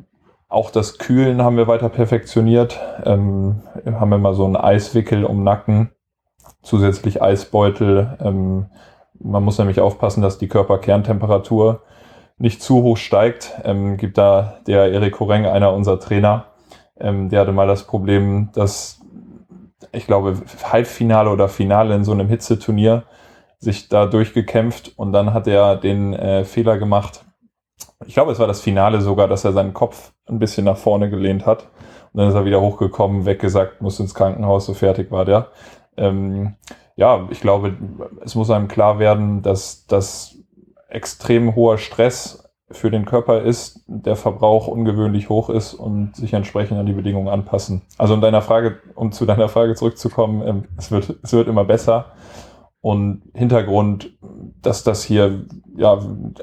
auch 0.52 0.70
das 0.70 0.98
Kühlen 0.98 1.42
haben 1.42 1.58
wir 1.58 1.68
weiter 1.68 1.90
perfektioniert. 1.90 2.80
Ähm, 3.06 3.62
haben 3.86 4.10
wir 4.10 4.18
mal 4.18 4.34
so 4.34 4.46
einen 4.46 4.58
Eiswickel 4.58 5.24
um 5.24 5.44
Nacken, 5.44 5.92
zusätzlich 6.62 7.22
Eisbeutel. 7.22 8.18
Ähm, 8.22 8.66
man 9.18 9.44
muss 9.44 9.58
nämlich 9.58 9.80
aufpassen, 9.80 10.22
dass 10.22 10.38
die 10.38 10.50
Körperkerntemperatur 10.50 11.84
nicht 12.38 12.62
zu 12.62 12.84
hoch 12.84 12.98
steigt. 12.98 13.54
Ähm, 13.64 13.96
gibt 13.96 14.18
da 14.18 14.58
der 14.68 14.92
Erik 14.92 15.20
Horeng, 15.20 15.46
einer 15.46 15.74
unserer 15.74 16.00
Trainer, 16.00 16.48
ähm, 17.00 17.30
der 17.30 17.42
hatte 17.42 17.54
mal 17.54 17.68
das 17.68 17.84
Problem, 17.84 18.50
dass 18.54 19.00
ich 19.94 20.06
glaube 20.06 20.42
Halbfinale 20.64 21.30
oder 21.30 21.48
Finale 21.48 21.96
in 21.96 22.04
so 22.04 22.12
einem 22.12 22.28
Hitzeturnier 22.28 23.04
sich 23.60 23.90
da 23.90 24.06
durchgekämpft 24.06 24.94
und 24.98 25.14
dann 25.14 25.34
hat 25.34 25.48
er 25.48 25.78
den 25.78 26.14
äh, 26.14 26.44
Fehler 26.44 26.78
gemacht, 26.78 27.24
ich 28.06 28.14
glaube, 28.14 28.32
es 28.32 28.40
war 28.40 28.48
das 28.48 28.62
Finale 28.62 29.02
sogar, 29.02 29.28
dass 29.28 29.46
er 29.46 29.54
seinen 29.54 29.74
Kopf 29.74 30.12
ein 30.28 30.40
bisschen 30.40 30.66
nach 30.66 30.78
vorne 30.78 31.10
gelehnt 31.10 31.46
hat. 31.46 31.70
Und 32.14 32.20
dann 32.20 32.30
ist 32.30 32.36
er 32.36 32.46
wieder 32.46 32.62
hochgekommen, 32.62 33.26
weggesagt, 33.26 33.82
muss 33.82 34.00
ins 34.00 34.14
Krankenhaus, 34.14 34.66
so 34.66 34.74
fertig 34.74 35.12
war 35.12 35.26
der. 35.26 35.48
Ähm, 35.98 36.56
ja, 36.96 37.28
ich 37.30 37.42
glaube, 37.42 37.74
es 38.24 38.36
muss 38.36 38.50
einem 38.50 38.68
klar 38.68 39.00
werden, 39.00 39.42
dass, 39.42 39.86
dass 39.88 40.38
extrem 40.90 41.56
hoher 41.56 41.78
Stress 41.78 42.50
für 42.70 42.92
den 42.92 43.06
Körper 43.06 43.42
ist, 43.42 43.84
der 43.88 44.16
Verbrauch 44.16 44.68
ungewöhnlich 44.68 45.30
hoch 45.30 45.50
ist 45.50 45.74
und 45.74 46.16
sich 46.16 46.34
entsprechend 46.34 46.78
an 46.80 46.86
die 46.86 46.94
Bedingungen 46.94 47.28
anpassen. 47.28 47.82
Also 47.98 48.14
um 48.14 48.22
deiner 48.22 48.42
Frage, 48.42 48.78
um 48.96 49.12
zu 49.12 49.26
deiner 49.26 49.50
Frage 49.50 49.76
zurückzukommen, 49.76 50.48
ähm, 50.48 50.64
es 50.78 50.92
wird, 50.92 51.18
es 51.22 51.34
wird 51.34 51.48
immer 51.48 51.66
besser. 51.66 52.12
Und 52.82 53.22
Hintergrund, 53.36 54.18
dass 54.64 54.84
das 54.84 55.04
hier 55.04 55.46
ja 55.78 56.00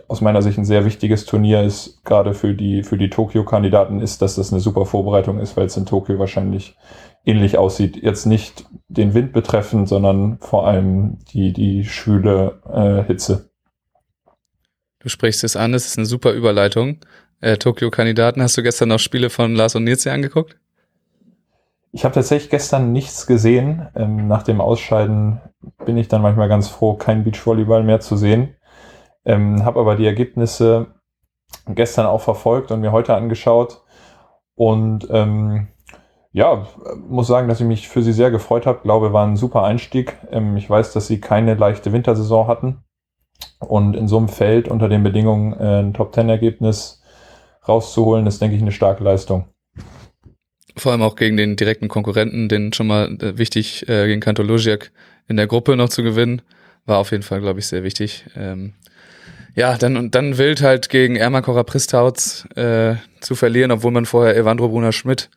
aus 0.07 0.21
meiner 0.21 0.41
Sicht 0.41 0.57
ein 0.57 0.65
sehr 0.65 0.85
wichtiges 0.85 1.27
Turnier 1.27 1.65
ist, 1.65 2.05
gerade 2.05 2.33
für 2.33 2.55
die 2.55 2.85
für 2.85 2.97
die 2.97 3.11
Tokio-Kandidaten, 3.11 4.01
ist, 4.01 4.23
dass 4.23 4.37
das 4.37 4.53
eine 4.53 4.61
super 4.61 4.87
Vorbereitung 4.87 5.41
ist, 5.41 5.57
weil 5.57 5.67
es 5.67 5.77
in 5.77 5.85
Tokio 5.85 6.19
wahrscheinlich 6.21 6.77
ähnlich 7.25 7.59
aussieht. 7.59 7.97
Jetzt 8.01 8.25
nicht 8.25 8.67
den 8.87 9.15
Wind 9.15 9.33
betreffend, 9.33 9.89
sondern 9.89 10.39
vor 10.39 10.69
allem 10.69 11.19
die 11.33 11.53
die 11.53 11.85
schwüle 11.85 12.63
äh, 12.73 13.05
Hitze. 13.05 13.51
Du 15.01 15.09
sprichst 15.09 15.43
es 15.43 15.57
an, 15.57 15.75
es 15.75 15.87
ist 15.87 15.99
eine 15.99 16.07
super 16.07 16.33
Überleitung. 16.33 16.99
Äh, 17.41 17.57
Tokio-Kandidaten, 17.57 18.43
hast 18.43 18.57
du 18.57 18.63
gestern 18.63 18.91
noch 18.91 18.99
Spiele 19.01 19.31
von 19.31 19.57
Lars 19.57 19.75
und 19.75 19.85
Nils 19.85 20.07
angeguckt? 20.07 20.57
Ich 21.91 22.05
habe 22.05 22.15
tatsächlich 22.15 22.51
gestern 22.51 22.93
nichts 22.93 23.27
gesehen. 23.27 23.89
Ähm, 23.97 24.29
nach 24.29 24.45
dem 24.45 24.61
Ausscheiden 24.61 25.41
bin 25.85 25.97
ich 25.97 26.09
dann 26.09 26.23
manchmal 26.23 26.49
ganz 26.49 26.69
froh, 26.69 26.95
kein 26.95 27.25
Beachvolleyball 27.25 27.83
mehr 27.83 28.01
zu 28.01 28.17
sehen. 28.17 28.55
Ähm, 29.25 29.65
habe 29.65 29.81
aber 29.81 29.97
die 29.97 30.07
Ergebnisse 30.07 30.95
gestern 31.67 32.07
auch 32.07 32.21
verfolgt 32.21 32.71
und 32.71 32.81
mir 32.81 32.93
heute 32.93 33.15
angeschaut. 33.15 33.83
Und 34.55 35.09
ähm, 35.11 35.69
ja, 36.33 36.67
muss 37.09 37.27
sagen, 37.27 37.49
dass 37.49 37.61
ich 37.61 37.67
mich 37.67 37.89
für 37.89 38.03
sie 38.03 38.13
sehr 38.13 38.31
gefreut 38.31 38.67
habe. 38.67 38.81
Glaube, 38.83 39.13
war 39.13 39.27
ein 39.27 39.37
super 39.37 39.65
Einstieg. 39.65 40.17
Ähm, 40.31 40.57
ich 40.57 40.69
weiß, 40.69 40.93
dass 40.93 41.07
sie 41.07 41.21
keine 41.21 41.55
leichte 41.55 41.93
Wintersaison 41.93 42.47
hatten. 42.47 42.85
Und 43.61 43.95
in 43.95 44.09
so 44.09 44.19
einem 44.19 44.29
Feld 44.29 44.69
unter 44.69 44.89
den 44.89 45.03
Bedingungen 45.03 45.53
äh, 45.55 45.81
ein 45.81 45.95
Top-10-Ergebnis 45.95 47.03
rauszuholen, 47.67 48.27
ist, 48.27 48.41
denke 48.41 48.57
ich, 48.57 48.63
eine 48.63 48.73
starke 48.73 49.05
Leistung. 49.05 49.47
Vor 50.79 50.93
allem 50.93 51.03
auch 51.03 51.17
gegen 51.17 51.37
den 51.37 51.57
direkten 51.57 51.89
Konkurrenten, 51.89 52.49
den 52.49 52.73
schon 52.73 52.87
mal 52.87 53.17
äh, 53.21 53.37
wichtig 53.37 53.89
äh, 53.89 54.07
gegen 54.07 54.21
Kanto 54.21 54.43
Luziak 54.43 54.91
in 55.27 55.37
der 55.37 55.47
Gruppe 55.47 55.77
noch 55.77 55.89
zu 55.89 56.03
gewinnen, 56.03 56.43
war 56.87 56.99
auf 56.99 57.11
jeden 57.11 57.23
Fall, 57.23 57.41
glaube 57.41 57.61
ich, 57.61 57.67
sehr 57.67 57.83
wichtig. 57.83 58.25
Ähm, 58.37 58.73
ja, 59.55 59.77
dann 59.77 59.97
und 59.97 60.15
dann 60.15 60.39
wild 60.39 60.63
halt 60.63 60.89
gegen 60.89 61.17
Ermakora 61.17 61.65
Pristauts 61.65 62.47
äh, 62.55 62.95
zu 63.21 63.35
verlieren, 63.35 63.73
obwohl 63.73 63.91
man 63.91 64.07
vorher 64.07 64.37
Evandro 64.37 64.69
Brunner 64.69 64.93
Schmidt 64.93 65.31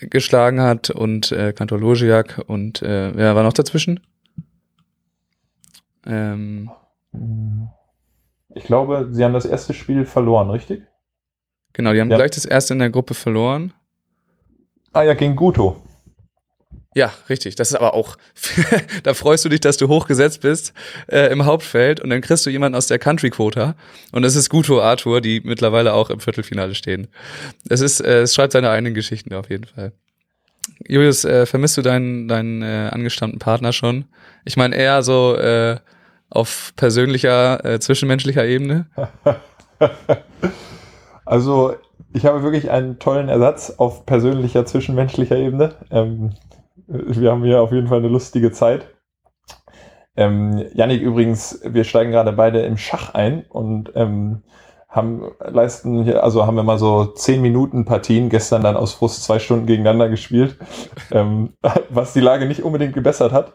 geschlagen 0.00 0.60
hat 0.60 0.90
und 0.90 1.32
äh, 1.32 1.52
Kantor 1.52 1.80
Logiak 1.80 2.42
und 2.46 2.82
äh, 2.82 3.16
wer 3.16 3.34
war 3.34 3.42
noch 3.42 3.54
dazwischen? 3.54 4.00
Ähm, 6.06 6.70
ich 8.54 8.64
glaube, 8.64 9.08
sie 9.10 9.24
haben 9.24 9.32
das 9.32 9.46
erste 9.46 9.74
Spiel 9.74 10.04
verloren, 10.04 10.50
richtig? 10.50 10.82
Genau, 11.72 11.92
die 11.92 12.00
haben 12.00 12.10
ja. 12.10 12.16
gleich 12.16 12.30
das 12.32 12.44
erste 12.44 12.74
in 12.74 12.78
der 12.78 12.90
Gruppe 12.90 13.14
verloren. 13.14 13.72
Ah 14.96 15.02
ja, 15.02 15.12
gegen 15.12 15.36
Guto. 15.36 15.76
Ja, 16.94 17.12
richtig. 17.28 17.54
Das 17.54 17.68
ist 17.68 17.74
aber 17.74 17.92
auch, 17.92 18.16
da 19.02 19.12
freust 19.12 19.44
du 19.44 19.50
dich, 19.50 19.60
dass 19.60 19.76
du 19.76 19.88
hochgesetzt 19.88 20.40
bist 20.40 20.72
äh, 21.08 21.30
im 21.30 21.44
Hauptfeld 21.44 22.00
und 22.00 22.08
dann 22.08 22.22
kriegst 22.22 22.46
du 22.46 22.50
jemanden 22.50 22.76
aus 22.76 22.86
der 22.86 22.98
Country 22.98 23.28
Quota 23.28 23.74
und 24.12 24.22
das 24.22 24.36
ist 24.36 24.48
Guto 24.48 24.80
Arthur, 24.80 25.20
die 25.20 25.42
mittlerweile 25.44 25.92
auch 25.92 26.08
im 26.08 26.20
Viertelfinale 26.20 26.74
stehen. 26.74 27.08
Es 27.68 27.82
ist, 27.82 28.00
äh, 28.00 28.22
es 28.22 28.34
schreibt 28.34 28.54
seine 28.54 28.70
eigenen 28.70 28.94
Geschichten 28.94 29.34
auf 29.34 29.50
jeden 29.50 29.64
Fall. 29.64 29.92
Julius, 30.88 31.26
äh, 31.26 31.44
vermisst 31.44 31.76
du 31.76 31.82
deinen, 31.82 32.26
deinen 32.26 32.62
äh, 32.62 32.88
angestammten 32.90 33.38
Partner 33.38 33.74
schon? 33.74 34.06
Ich 34.46 34.56
meine 34.56 34.76
eher 34.76 35.02
so 35.02 35.36
äh, 35.36 35.76
auf 36.30 36.72
persönlicher, 36.74 37.62
äh, 37.66 37.80
zwischenmenschlicher 37.80 38.46
Ebene. 38.46 38.86
also 41.26 41.76
ich 42.16 42.24
habe 42.24 42.42
wirklich 42.42 42.70
einen 42.70 42.98
tollen 42.98 43.28
Ersatz 43.28 43.74
auf 43.76 44.06
persönlicher, 44.06 44.64
zwischenmenschlicher 44.64 45.36
Ebene. 45.36 45.74
Ähm, 45.90 46.32
wir 46.86 47.30
haben 47.30 47.44
hier 47.44 47.60
auf 47.60 47.72
jeden 47.72 47.88
Fall 47.88 47.98
eine 47.98 48.08
lustige 48.08 48.52
Zeit. 48.52 48.86
Ähm, 50.16 50.64
Yannick 50.72 51.02
übrigens, 51.02 51.60
wir 51.62 51.84
steigen 51.84 52.12
gerade 52.12 52.32
beide 52.32 52.62
im 52.62 52.78
Schach 52.78 53.12
ein 53.12 53.44
und 53.50 53.92
ähm, 53.94 54.44
haben 54.88 55.30
leisten 55.40 56.04
hier, 56.04 56.24
also 56.24 56.46
haben 56.46 56.56
wir 56.56 56.62
mal 56.62 56.78
so 56.78 57.04
zehn 57.04 57.42
Minuten 57.42 57.84
Partien 57.84 58.30
gestern 58.30 58.62
dann 58.62 58.78
aus 58.78 58.94
Frust 58.94 59.22
zwei 59.22 59.38
Stunden 59.38 59.66
gegeneinander 59.66 60.08
gespielt, 60.08 60.56
ähm, 61.10 61.52
was 61.90 62.14
die 62.14 62.20
Lage 62.20 62.46
nicht 62.46 62.62
unbedingt 62.62 62.94
gebessert 62.94 63.32
hat. 63.32 63.52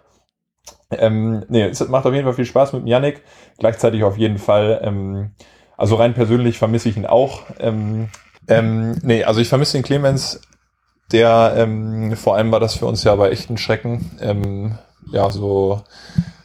Ähm, 0.92 1.46
nee, 1.50 1.64
es 1.64 1.88
macht 1.88 2.06
auf 2.06 2.14
jeden 2.14 2.26
Fall 2.26 2.36
viel 2.36 2.46
Spaß 2.46 2.74
mit 2.74 2.86
Yannick. 2.86 3.24
Gleichzeitig 3.58 4.04
auf 4.04 4.18
jeden 4.18 4.38
Fall, 4.38 4.82
ähm, 4.84 5.32
also 5.78 5.96
rein 5.96 6.14
persönlich 6.14 6.60
vermisse 6.60 6.90
ich 6.90 6.98
ihn 6.98 7.08
auch. 7.08 7.42
Ähm, 7.60 8.10
ähm, 8.48 8.98
nee, 9.04 9.24
also 9.24 9.40
ich 9.40 9.50
vermisse 9.50 9.78
den 9.78 9.84
Clemens. 9.84 10.42
Der, 11.12 11.54
ähm, 11.58 12.16
vor 12.16 12.36
allem 12.36 12.52
war 12.52 12.60
das 12.60 12.76
für 12.76 12.86
uns 12.86 13.04
ja 13.04 13.16
bei 13.16 13.30
echten 13.32 13.58
Schrecken. 13.58 14.12
Ähm, 14.22 14.78
ja, 15.12 15.30
so 15.30 15.82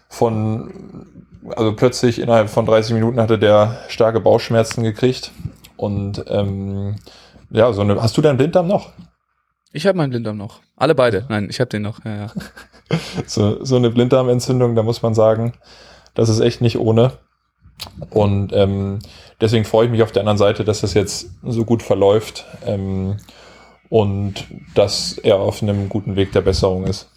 von, 0.08 1.06
also 1.54 1.74
plötzlich 1.74 2.20
innerhalb 2.20 2.50
von 2.50 2.66
30 2.66 2.94
Minuten 2.94 3.20
hatte 3.20 3.38
der 3.38 3.78
starke 3.88 4.20
Bauchschmerzen 4.20 4.82
gekriegt. 4.82 5.30
Und 5.76 6.24
ähm, 6.28 6.96
ja, 7.50 7.72
so 7.72 7.82
eine, 7.82 8.02
hast 8.02 8.16
du 8.16 8.22
deinen 8.22 8.38
Blinddarm 8.38 8.66
noch? 8.66 8.92
Ich 9.72 9.86
habe 9.86 9.98
meinen 9.98 10.10
Blinddarm 10.10 10.36
noch. 10.36 10.60
Alle 10.76 10.94
beide. 10.94 11.26
Nein, 11.28 11.48
ich 11.50 11.60
habe 11.60 11.68
den 11.68 11.82
noch. 11.82 12.04
Ja, 12.04 12.16
ja. 12.16 12.32
so, 13.26 13.64
so 13.64 13.76
eine 13.76 13.90
Blinddarmentzündung, 13.90 14.74
da 14.74 14.82
muss 14.82 15.02
man 15.02 15.14
sagen, 15.14 15.52
das 16.14 16.28
ist 16.28 16.40
echt 16.40 16.60
nicht 16.60 16.78
ohne. 16.78 17.12
Und 18.10 18.52
ähm, 18.52 18.98
deswegen 19.40 19.64
freue 19.64 19.86
ich 19.86 19.90
mich 19.90 20.02
auf 20.02 20.12
der 20.12 20.22
anderen 20.22 20.38
Seite, 20.38 20.64
dass 20.64 20.80
das 20.80 20.94
jetzt 20.94 21.30
so 21.42 21.64
gut 21.64 21.82
verläuft 21.82 22.44
ähm, 22.66 23.16
und 23.88 24.46
dass 24.74 25.18
er 25.18 25.36
auf 25.36 25.62
einem 25.62 25.88
guten 25.88 26.16
Weg 26.16 26.32
der 26.32 26.40
Besserung 26.40 26.86
ist. 26.86 27.08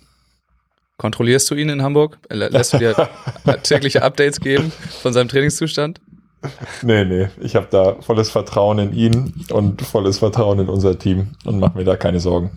Kontrollierst 0.97 1.49
du 1.49 1.55
ihn 1.55 1.69
in 1.69 1.81
Hamburg? 1.81 2.19
Lässt 2.29 2.73
du 2.73 2.77
dir 2.77 3.09
tägliche 3.63 4.03
Updates 4.03 4.39
geben 4.41 4.71
von 5.01 5.13
seinem 5.13 5.29
Trainingszustand? 5.29 6.01
Nee, 6.81 7.05
nee, 7.05 7.27
ich 7.41 7.55
habe 7.55 7.67
da 7.69 7.95
volles 8.01 8.29
Vertrauen 8.29 8.79
in 8.79 8.93
ihn 8.93 9.45
und 9.51 9.81
volles 9.81 10.19
Vertrauen 10.19 10.59
in 10.59 10.69
unser 10.69 10.97
Team 10.97 11.31
und 11.45 11.59
mache 11.59 11.77
mir 11.77 11.83
da 11.83 11.97
keine 11.97 12.19
Sorgen. 12.19 12.51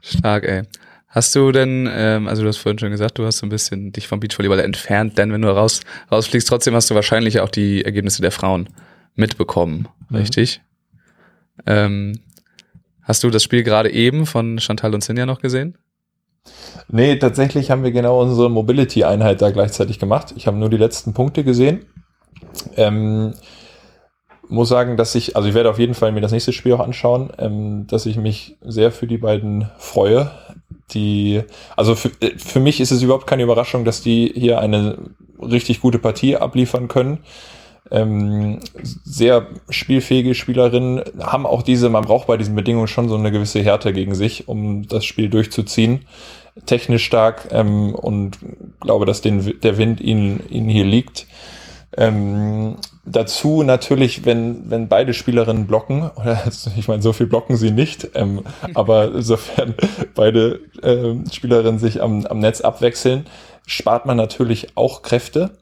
Stark, 0.00 0.44
ey. 0.44 0.62
Hast 1.08 1.34
du 1.34 1.52
denn, 1.52 1.88
ähm, 1.90 2.28
also 2.28 2.42
du 2.42 2.48
hast 2.48 2.58
vorhin 2.58 2.78
schon 2.78 2.90
gesagt, 2.90 3.18
du 3.18 3.24
hast 3.24 3.38
so 3.38 3.46
ein 3.46 3.50
bisschen 3.50 3.92
dich 3.92 4.08
vom 4.08 4.20
Beachvolleyball 4.20 4.60
entfernt, 4.60 5.16
denn 5.18 5.32
wenn 5.32 5.42
du 5.42 5.48
raus, 5.48 5.80
rausfliegst, 6.10 6.48
trotzdem 6.48 6.74
hast 6.74 6.90
du 6.90 6.94
wahrscheinlich 6.94 7.40
auch 7.40 7.48
die 7.48 7.84
Ergebnisse 7.84 8.22
der 8.22 8.32
Frauen 8.32 8.68
mitbekommen, 9.14 9.88
mhm. 10.10 10.16
richtig? 10.16 10.60
Ähm, 11.64 12.20
hast 13.02 13.24
du 13.24 13.30
das 13.30 13.42
Spiel 13.42 13.62
gerade 13.62 13.90
eben 13.90 14.26
von 14.26 14.58
Chantal 14.58 14.94
und 14.94 15.02
Sinja 15.02 15.26
noch 15.26 15.40
gesehen? 15.40 15.78
Nee, 16.88 17.16
tatsächlich 17.16 17.70
haben 17.70 17.82
wir 17.82 17.92
genau 17.92 18.20
unsere 18.20 18.50
Mobility-Einheit 18.50 19.42
da 19.42 19.50
gleichzeitig 19.50 19.98
gemacht. 19.98 20.34
Ich 20.36 20.46
habe 20.46 20.56
nur 20.56 20.70
die 20.70 20.76
letzten 20.76 21.14
Punkte 21.14 21.44
gesehen. 21.44 21.86
Ähm, 22.76 23.34
muss 24.48 24.68
sagen, 24.68 24.96
dass 24.96 25.14
ich, 25.14 25.36
also 25.36 25.48
ich 25.48 25.54
werde 25.54 25.70
auf 25.70 25.78
jeden 25.78 25.94
Fall 25.94 26.12
mir 26.12 26.20
das 26.20 26.32
nächste 26.32 26.52
Spiel 26.52 26.72
auch 26.72 26.80
anschauen, 26.80 27.32
ähm, 27.38 27.86
dass 27.88 28.06
ich 28.06 28.16
mich 28.16 28.56
sehr 28.60 28.92
für 28.92 29.06
die 29.06 29.18
beiden 29.18 29.68
freue. 29.78 30.30
Die, 30.92 31.42
also 31.76 31.94
für, 31.94 32.10
äh, 32.20 32.38
für 32.38 32.60
mich 32.60 32.80
ist 32.80 32.90
es 32.90 33.02
überhaupt 33.02 33.26
keine 33.26 33.42
Überraschung, 33.42 33.84
dass 33.84 34.02
die 34.02 34.32
hier 34.34 34.60
eine 34.60 34.98
richtig 35.40 35.80
gute 35.80 35.98
Partie 35.98 36.36
abliefern 36.36 36.88
können. 36.88 37.20
Ähm, 37.90 38.60
sehr 39.04 39.46
spielfähige 39.68 40.34
Spielerinnen 40.34 41.02
haben 41.20 41.46
auch 41.46 41.62
diese, 41.62 41.88
man 41.88 42.04
braucht 42.04 42.26
bei 42.26 42.36
diesen 42.36 42.56
Bedingungen 42.56 42.88
schon 42.88 43.08
so 43.08 43.16
eine 43.16 43.30
gewisse 43.30 43.62
Härte 43.62 43.92
gegen 43.92 44.14
sich, 44.14 44.48
um 44.48 44.88
das 44.88 45.04
Spiel 45.04 45.28
durchzuziehen. 45.28 46.00
Technisch 46.64 47.04
stark 47.04 47.48
ähm, 47.52 47.94
und 47.94 48.38
glaube, 48.80 49.06
dass 49.06 49.20
den, 49.20 49.60
der 49.60 49.78
Wind 49.78 50.00
ihnen, 50.00 50.42
ihnen 50.48 50.68
hier 50.68 50.84
liegt. 50.84 51.26
Ähm, 51.96 52.76
dazu 53.04 53.62
natürlich, 53.62 54.24
wenn, 54.24 54.70
wenn 54.70 54.88
beide 54.88 55.14
Spielerinnen 55.14 55.66
blocken, 55.66 56.10
oder 56.16 56.42
ich 56.76 56.88
meine, 56.88 57.02
so 57.02 57.12
viel 57.12 57.26
blocken 57.26 57.56
sie 57.56 57.70
nicht, 57.70 58.10
ähm, 58.14 58.42
aber 58.74 59.22
sofern 59.22 59.74
beide 60.14 60.60
ähm, 60.82 61.24
Spielerinnen 61.32 61.78
sich 61.78 62.02
am, 62.02 62.26
am 62.26 62.38
Netz 62.38 62.60
abwechseln, 62.60 63.26
spart 63.66 64.06
man 64.06 64.16
natürlich 64.16 64.76
auch 64.76 65.02
Kräfte. 65.02 65.58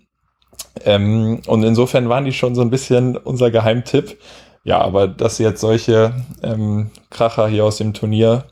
Ähm, 0.84 1.40
und 1.46 1.62
insofern 1.62 2.08
waren 2.08 2.24
die 2.24 2.32
schon 2.32 2.54
so 2.54 2.62
ein 2.62 2.70
bisschen 2.70 3.16
unser 3.16 3.50
Geheimtipp. 3.50 4.18
Ja, 4.64 4.80
aber 4.80 5.06
dass 5.06 5.36
sie 5.36 5.42
jetzt 5.42 5.60
solche 5.60 6.14
ähm, 6.42 6.90
Kracher 7.10 7.48
hier 7.48 7.64
aus 7.64 7.76
dem 7.76 7.92
Turnier 7.92 8.44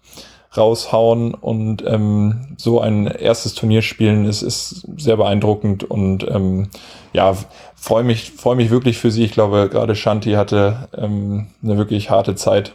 raushauen 0.56 1.35
und 1.35 1.85
ähm, 1.87 2.54
so 2.56 2.80
ein 2.80 3.06
erstes 3.06 3.54
Turnier 3.54 3.82
spielen, 3.82 4.26
ist, 4.26 4.42
ist 4.42 4.87
sehr 4.97 5.16
beeindruckend 5.16 5.85
und 5.85 6.26
ähm, 6.28 6.68
ja, 7.12 7.35
freue 7.75 8.04
mich, 8.04 8.32
freue 8.32 8.56
mich 8.56 8.71
wirklich 8.71 8.99
für 8.99 9.11
sie. 9.11 9.25
Ich 9.25 9.32
glaube, 9.32 9.68
gerade 9.71 9.94
Shanti 9.94 10.32
hatte 10.32 10.88
ähm, 10.97 11.49
eine 11.62 11.78
wirklich 11.78 12.11
harte 12.11 12.35
Zeit. 12.35 12.73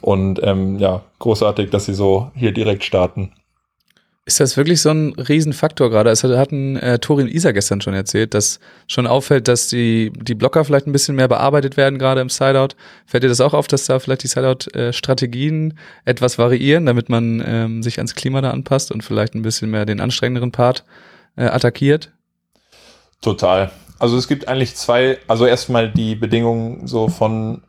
Und 0.00 0.40
ähm, 0.42 0.78
ja, 0.78 1.02
großartig, 1.18 1.70
dass 1.70 1.86
sie 1.86 1.94
so 1.94 2.30
hier 2.36 2.52
direkt 2.52 2.84
starten. 2.84 3.32
Ist 4.26 4.40
das 4.40 4.56
wirklich 4.56 4.80
so 4.80 4.88
ein 4.88 5.12
Riesenfaktor 5.14 5.90
gerade? 5.90 6.08
Es 6.08 6.24
hat, 6.24 6.30
hatten 6.30 6.76
äh, 6.76 6.98
Torin 6.98 7.28
Isa 7.28 7.52
gestern 7.52 7.82
schon 7.82 7.92
erzählt, 7.92 8.32
dass 8.32 8.58
schon 8.86 9.06
auffällt, 9.06 9.48
dass 9.48 9.68
die, 9.68 10.12
die 10.14 10.34
Blocker 10.34 10.64
vielleicht 10.64 10.86
ein 10.86 10.92
bisschen 10.92 11.14
mehr 11.14 11.28
bearbeitet 11.28 11.76
werden, 11.76 11.98
gerade 11.98 12.22
im 12.22 12.30
Sideout. 12.30 12.74
Fällt 13.04 13.24
dir 13.24 13.28
das 13.28 13.42
auch 13.42 13.52
auf, 13.52 13.66
dass 13.66 13.84
da 13.84 13.98
vielleicht 13.98 14.22
die 14.22 14.28
Sideout-Strategien 14.28 15.78
etwas 16.06 16.38
variieren, 16.38 16.86
damit 16.86 17.10
man 17.10 17.44
ähm, 17.46 17.82
sich 17.82 17.98
ans 17.98 18.14
Klima 18.14 18.40
da 18.40 18.50
anpasst 18.50 18.90
und 18.90 19.04
vielleicht 19.04 19.34
ein 19.34 19.42
bisschen 19.42 19.70
mehr 19.70 19.84
den 19.84 20.00
anstrengenderen 20.00 20.52
Part 20.52 20.84
äh, 21.36 21.44
attackiert? 21.44 22.10
Total. 23.20 23.72
Also 23.98 24.16
es 24.16 24.26
gibt 24.26 24.48
eigentlich 24.48 24.74
zwei, 24.74 25.18
also 25.28 25.44
erstmal 25.44 25.90
die 25.90 26.14
Bedingungen 26.14 26.86
so 26.86 27.08
von 27.08 27.62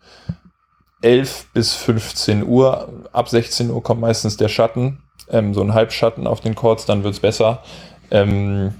11 1.02 1.48
bis 1.54 1.74
15 1.74 2.48
Uhr. 2.48 3.10
Ab 3.12 3.28
16 3.28 3.70
Uhr 3.72 3.84
kommt 3.84 4.00
meistens 4.00 4.38
der 4.38 4.48
Schatten 4.48 5.02
ähm, 5.30 5.54
so 5.54 5.62
ein 5.62 5.74
Halbschatten 5.74 6.28
auf 6.28 6.42
den 6.42 6.56
Chords, 6.56 6.86
dann 6.86 7.04
wird's 7.04 7.20
besser. 7.20 7.64
Ähm, 8.12 8.74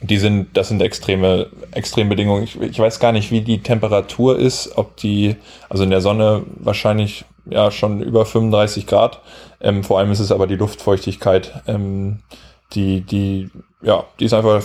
die 0.00 0.18
sind, 0.18 0.56
das 0.56 0.68
sind 0.68 0.82
extreme, 0.82 1.46
extreme 1.72 2.10
Bedingungen. 2.10 2.44
Ich, 2.44 2.60
ich 2.60 2.78
weiß 2.78 3.00
gar 3.00 3.12
nicht, 3.12 3.30
wie 3.30 3.40
die 3.40 3.62
Temperatur 3.62 4.38
ist, 4.38 4.76
ob 4.76 4.96
die, 4.96 5.36
also 5.68 5.84
in 5.84 5.90
der 5.90 6.00
Sonne 6.00 6.42
wahrscheinlich 6.56 7.24
ja 7.46 7.70
schon 7.70 8.02
über 8.02 8.26
35 8.26 8.86
Grad. 8.86 9.20
Ähm, 9.60 9.82
vor 9.82 9.98
allem 9.98 10.10
ist 10.10 10.20
es 10.20 10.32
aber 10.32 10.46
die 10.46 10.56
Luftfeuchtigkeit, 10.56 11.62
ähm, 11.66 12.20
die, 12.72 13.00
die, 13.00 13.50
ja, 13.84 14.04
die 14.18 14.24
es 14.24 14.32
einfach 14.32 14.62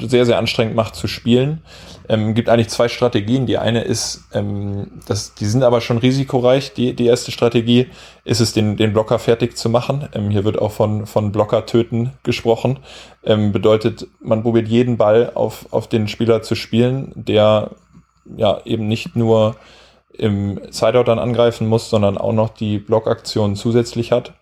sehr, 0.00 0.26
sehr 0.26 0.38
anstrengend 0.38 0.76
macht 0.76 0.94
zu 0.94 1.08
spielen. 1.08 1.62
Ähm, 2.08 2.34
gibt 2.34 2.48
eigentlich 2.48 2.68
zwei 2.68 2.88
Strategien. 2.88 3.46
Die 3.46 3.58
eine 3.58 3.82
ist, 3.82 4.24
ähm, 4.32 5.00
das, 5.08 5.34
die 5.34 5.46
sind 5.46 5.64
aber 5.64 5.80
schon 5.80 5.98
risikoreich. 5.98 6.72
Die, 6.72 6.94
die 6.94 7.06
erste 7.06 7.32
Strategie 7.32 7.88
ist 8.24 8.40
es, 8.40 8.52
den, 8.52 8.76
den 8.76 8.92
Blocker 8.92 9.18
fertig 9.18 9.56
zu 9.56 9.68
machen. 9.68 10.08
Ähm, 10.12 10.30
hier 10.30 10.44
wird 10.44 10.58
auch 10.58 10.70
von, 10.70 11.06
von 11.06 11.32
Blocker 11.32 11.66
töten 11.66 12.12
gesprochen. 12.22 12.78
Ähm, 13.24 13.50
bedeutet, 13.50 14.06
man 14.20 14.42
probiert 14.42 14.68
jeden 14.68 14.98
Ball 14.98 15.32
auf, 15.34 15.66
auf 15.72 15.88
den 15.88 16.06
Spieler 16.06 16.42
zu 16.42 16.54
spielen, 16.54 17.12
der 17.16 17.70
ja 18.36 18.60
eben 18.64 18.86
nicht 18.86 19.16
nur 19.16 19.56
im 20.12 20.60
Sideout 20.70 21.04
dann 21.04 21.18
angreifen 21.18 21.66
muss, 21.66 21.90
sondern 21.90 22.18
auch 22.18 22.32
noch 22.32 22.50
die 22.50 22.78
Blockaktion 22.78 23.56
zusätzlich 23.56 24.12
hat. 24.12 24.32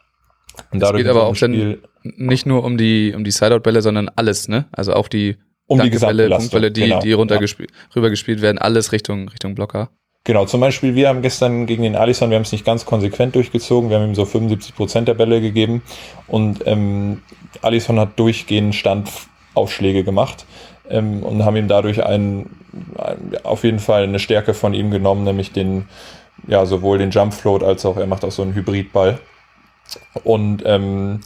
Und 0.71 0.81
dadurch 0.81 1.02
geht 1.02 1.11
aber 1.11 1.25
auch 1.25 1.37
dann 1.37 1.78
nicht 2.02 2.47
nur 2.47 2.64
um 2.64 2.78
die, 2.78 3.12
um 3.14 3.25
die 3.25 3.30
Sideout-Bälle, 3.30 3.82
sondern 3.82 4.09
alles, 4.16 4.49
ne? 4.49 4.66
Also 4.73 4.94
auch 4.94 5.09
die 5.09 5.37
um 5.66 5.80
die 5.80 5.90
Bälle, 5.90 6.28
Punktbälle, 6.28 6.71
die, 6.71 6.82
genau. 6.82 7.00
die 7.00 7.12
runtergespielt, 7.12 7.71
ja. 7.71 7.97
rübergespielt 7.97 8.42
werden, 8.42 8.59
alles 8.59 8.92
Richtung, 8.92 9.28
Richtung 9.28 9.54
Blocker. 9.54 9.90
Genau, 10.25 10.44
zum 10.47 10.61
Beispiel, 10.61 10.94
wir 10.94 11.09
haben 11.09 11.23
gestern 11.23 11.66
gegen 11.66 11.82
den 11.82 11.97
Alisson, 11.97 12.30
wir 12.30 12.37
haben 12.37 12.44
es 12.44 12.52
nicht 12.52 12.64
ganz 12.64 12.85
konsequent 12.85 13.35
durchgezogen, 13.35 13.90
wir 13.90 13.99
haben 13.99 14.06
ihm 14.06 14.14
so 14.14 14.25
75 14.25 14.75
Prozent 14.76 15.09
der 15.09 15.14
Bälle 15.14 15.40
gegeben 15.40 15.82
und 16.28 16.61
ähm, 16.66 17.23
Alisson 17.61 17.99
hat 17.99 18.18
durchgehend 18.18 18.75
Standaufschläge 18.75 20.04
gemacht 20.04 20.47
ähm, 20.88 21.25
und 21.25 21.44
haben 21.44 21.56
ihm 21.56 21.66
dadurch 21.66 22.04
einen, 22.04 22.50
ein, 22.99 23.37
auf 23.42 23.64
jeden 23.64 23.80
Fall 23.80 24.04
eine 24.04 24.21
Stärke 24.21 24.54
von 24.54 24.75
ihm 24.75 24.92
genommen, 24.92 25.25
nämlich 25.25 25.52
den, 25.52 25.88
ja, 26.47 26.66
sowohl 26.66 26.99
den 26.99 27.11
Jump 27.11 27.35
Float 27.35 27.64
als 27.64 27.85
auch 27.85 27.97
er 27.97 28.06
macht 28.06 28.25
auch 28.25 28.32
so 28.32 28.42
einen 28.42 28.54
Hybridball. 28.54 29.18
Und 30.23 30.62
ähm, 30.64 31.21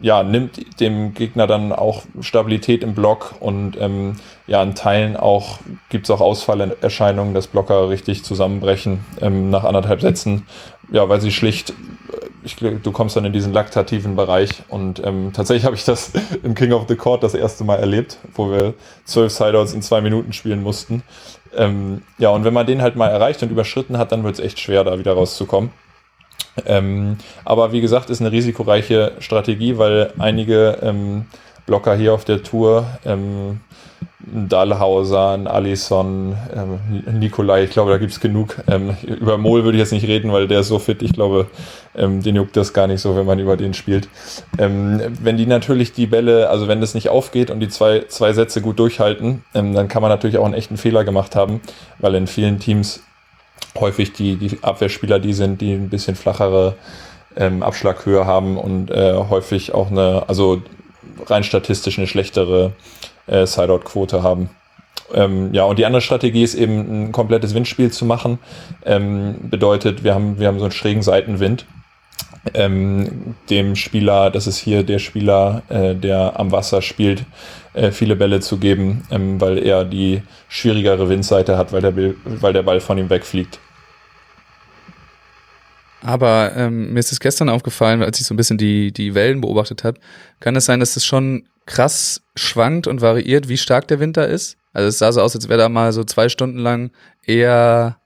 ja, 0.00 0.22
nimmt 0.22 0.80
dem 0.80 1.14
Gegner 1.14 1.46
dann 1.46 1.72
auch 1.72 2.02
Stabilität 2.20 2.82
im 2.82 2.94
Block 2.94 3.34
und 3.40 3.76
ähm, 3.80 4.16
ja, 4.46 4.62
in 4.62 4.74
Teilen 4.74 5.16
auch 5.16 5.58
gibt 5.88 6.04
es 6.04 6.10
auch 6.10 6.20
Ausfallerscheinungen, 6.20 7.34
dass 7.34 7.46
Blocker 7.46 7.88
richtig 7.88 8.24
zusammenbrechen 8.24 9.04
ähm, 9.20 9.50
nach 9.50 9.64
anderthalb 9.64 10.00
Sätzen, 10.00 10.46
ja, 10.92 11.08
weil 11.08 11.20
sie 11.20 11.32
schlicht, 11.32 11.70
äh, 11.70 11.74
ich, 12.44 12.56
du 12.56 12.92
kommst 12.92 13.16
dann 13.16 13.24
in 13.24 13.32
diesen 13.32 13.52
laktativen 13.52 14.16
Bereich 14.16 14.50
und 14.68 15.02
ähm, 15.04 15.32
tatsächlich 15.32 15.64
habe 15.64 15.76
ich 15.76 15.84
das 15.84 16.12
im 16.42 16.54
King 16.54 16.72
of 16.72 16.84
the 16.88 16.96
Court 16.96 17.22
das 17.22 17.34
erste 17.34 17.64
Mal 17.64 17.76
erlebt, 17.76 18.18
wo 18.34 18.50
wir 18.50 18.74
zwölf 19.04 19.32
Sideouts 19.32 19.72
in 19.72 19.82
zwei 19.82 20.00
Minuten 20.00 20.32
spielen 20.32 20.62
mussten. 20.62 21.02
Ähm, 21.56 22.02
ja, 22.18 22.30
und 22.30 22.44
wenn 22.44 22.54
man 22.54 22.66
den 22.66 22.82
halt 22.82 22.96
mal 22.96 23.08
erreicht 23.08 23.42
und 23.42 23.50
überschritten 23.50 23.96
hat, 23.96 24.12
dann 24.12 24.24
wird 24.24 24.34
es 24.34 24.44
echt 24.44 24.58
schwer, 24.58 24.84
da 24.84 24.98
wieder 24.98 25.14
rauszukommen. 25.14 25.70
Ähm, 26.66 27.16
aber 27.44 27.72
wie 27.72 27.80
gesagt, 27.80 28.10
ist 28.10 28.20
eine 28.20 28.32
risikoreiche 28.32 29.12
Strategie, 29.18 29.78
weil 29.78 30.12
einige 30.18 30.78
ähm, 30.82 31.26
Blocker 31.66 31.96
hier 31.96 32.14
auf 32.14 32.24
der 32.24 32.42
Tour, 32.42 32.86
ähm, 33.04 33.60
Dahlhauser, 34.26 35.38
Alisson, 35.46 36.34
ähm, 36.54 37.18
Nikolai, 37.18 37.64
ich 37.64 37.70
glaube, 37.70 37.90
da 37.90 37.98
gibt's 37.98 38.20
genug. 38.20 38.56
Ähm, 38.66 38.96
über 39.06 39.36
Mol 39.36 39.64
würde 39.64 39.76
ich 39.76 39.80
jetzt 39.80 39.92
nicht 39.92 40.06
reden, 40.06 40.32
weil 40.32 40.48
der 40.48 40.60
ist 40.60 40.68
so 40.68 40.78
fit. 40.78 41.02
Ich 41.02 41.12
glaube, 41.12 41.46
ähm, 41.94 42.22
den 42.22 42.36
juckt 42.36 42.56
das 42.56 42.72
gar 42.72 42.86
nicht 42.86 43.00
so, 43.00 43.16
wenn 43.16 43.26
man 43.26 43.38
über 43.38 43.56
den 43.56 43.74
spielt. 43.74 44.08
Ähm, 44.58 45.00
wenn 45.20 45.36
die 45.36 45.46
natürlich 45.46 45.92
die 45.92 46.06
Bälle, 46.06 46.48
also 46.48 46.68
wenn 46.68 46.80
das 46.80 46.94
nicht 46.94 47.10
aufgeht 47.10 47.50
und 47.50 47.60
die 47.60 47.68
zwei, 47.68 48.04
zwei 48.08 48.32
Sätze 48.32 48.62
gut 48.62 48.78
durchhalten, 48.78 49.44
dann 49.52 49.88
kann 49.88 50.02
man 50.02 50.10
natürlich 50.10 50.38
auch 50.38 50.44
einen 50.44 50.54
echten 50.54 50.76
Fehler 50.76 51.04
gemacht 51.04 51.36
haben, 51.36 51.60
weil 51.98 52.14
in 52.14 52.26
vielen 52.26 52.58
Teams 52.58 53.02
häufig 53.78 54.12
die, 54.12 54.36
die 54.36 54.58
Abwehrspieler 54.62 55.18
die 55.18 55.32
sind, 55.32 55.60
die 55.60 55.72
ein 55.72 55.88
bisschen 55.88 56.16
flachere 56.16 56.76
ähm, 57.36 57.62
Abschlaghöhe 57.62 58.26
haben 58.26 58.56
und 58.56 58.90
äh, 58.90 59.14
häufig 59.14 59.74
auch 59.74 59.90
eine, 59.90 60.24
also 60.28 60.62
rein 61.26 61.44
statistisch 61.44 61.98
eine 61.98 62.06
schlechtere 62.06 62.72
äh, 63.26 63.46
Sideout-Quote 63.46 64.22
haben. 64.22 64.50
Ähm, 65.12 65.52
ja, 65.52 65.64
und 65.64 65.78
die 65.78 65.86
andere 65.86 66.00
Strategie 66.00 66.42
ist 66.42 66.54
eben 66.54 67.08
ein 67.08 67.12
komplettes 67.12 67.54
Windspiel 67.54 67.90
zu 67.90 68.04
machen. 68.04 68.38
Ähm, 68.84 69.36
bedeutet, 69.50 70.04
wir 70.04 70.14
haben, 70.14 70.38
wir 70.38 70.48
haben 70.48 70.58
so 70.58 70.64
einen 70.64 70.72
schrägen 70.72 71.02
Seitenwind. 71.02 71.66
Ähm, 72.52 73.34
dem 73.48 73.74
Spieler, 73.74 74.30
das 74.30 74.46
ist 74.46 74.58
hier 74.58 74.82
der 74.82 74.98
Spieler, 74.98 75.62
äh, 75.68 75.94
der 75.94 76.38
am 76.38 76.52
Wasser 76.52 76.82
spielt, 76.82 77.24
äh, 77.74 77.90
viele 77.90 78.16
Bälle 78.16 78.40
zu 78.40 78.58
geben, 78.58 79.02
ähm, 79.10 79.40
weil 79.40 79.58
er 79.58 79.84
die 79.84 80.22
schwierigere 80.48 81.08
Windseite 81.08 81.58
hat, 81.58 81.72
weil 81.72 81.82
der, 81.82 81.94
weil 82.24 82.52
der 82.52 82.62
Ball 82.62 82.80
von 82.80 82.98
ihm 82.98 83.10
wegfliegt. 83.10 83.58
Aber 86.02 86.52
ähm, 86.54 86.92
mir 86.92 87.00
ist 87.00 87.12
es 87.12 87.20
gestern 87.20 87.48
aufgefallen, 87.48 88.02
als 88.02 88.20
ich 88.20 88.26
so 88.26 88.34
ein 88.34 88.36
bisschen 88.36 88.58
die, 88.58 88.92
die 88.92 89.14
Wellen 89.14 89.40
beobachtet 89.40 89.84
habe, 89.84 89.98
kann 90.40 90.54
es 90.54 90.66
sein, 90.66 90.80
dass 90.80 90.96
es 90.96 91.04
schon 91.04 91.44
krass 91.66 92.22
schwankt 92.36 92.86
und 92.86 93.00
variiert, 93.00 93.48
wie 93.48 93.56
stark 93.56 93.88
der 93.88 94.00
Wind 94.00 94.16
da 94.18 94.24
ist? 94.24 94.58
Also 94.74 94.88
es 94.88 94.98
sah 94.98 95.12
so 95.12 95.22
aus, 95.22 95.34
als 95.34 95.48
wäre 95.48 95.58
da 95.58 95.68
mal 95.68 95.92
so 95.92 96.04
zwei 96.04 96.28
Stunden 96.28 96.58
lang 96.58 96.90
eher 97.24 97.96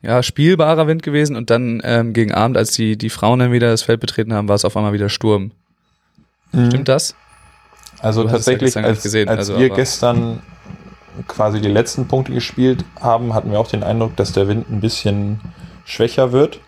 ja, 0.00 0.22
spielbarer 0.22 0.86
Wind 0.86 1.02
gewesen 1.02 1.34
und 1.34 1.50
dann 1.50 1.80
ähm, 1.82 2.12
gegen 2.12 2.32
Abend, 2.32 2.56
als 2.56 2.72
die, 2.72 2.96
die 2.96 3.10
Frauen 3.10 3.40
dann 3.40 3.52
wieder 3.52 3.70
das 3.70 3.82
Feld 3.82 4.00
betreten 4.00 4.32
haben, 4.32 4.48
war 4.48 4.54
es 4.54 4.64
auf 4.64 4.76
einmal 4.76 4.92
wieder 4.92 5.08
Sturm. 5.08 5.50
Mhm. 6.52 6.66
Stimmt 6.66 6.88
das? 6.88 7.16
Also 8.00 8.24
tatsächlich, 8.24 8.74
ja 8.74 8.82
als, 8.82 9.02
gesehen, 9.02 9.28
als 9.28 9.50
also, 9.50 9.58
wir 9.58 9.70
gestern 9.70 10.40
quasi 11.26 11.60
die 11.60 11.68
letzten 11.68 12.06
Punkte 12.06 12.32
gespielt 12.32 12.84
haben, 13.00 13.34
hatten 13.34 13.50
wir 13.50 13.58
auch 13.58 13.68
den 13.68 13.82
Eindruck, 13.82 14.16
dass 14.16 14.32
der 14.32 14.48
Wind 14.48 14.70
ein 14.70 14.80
bisschen 14.80 15.40
schwächer 15.84 16.32
wird. 16.32 16.60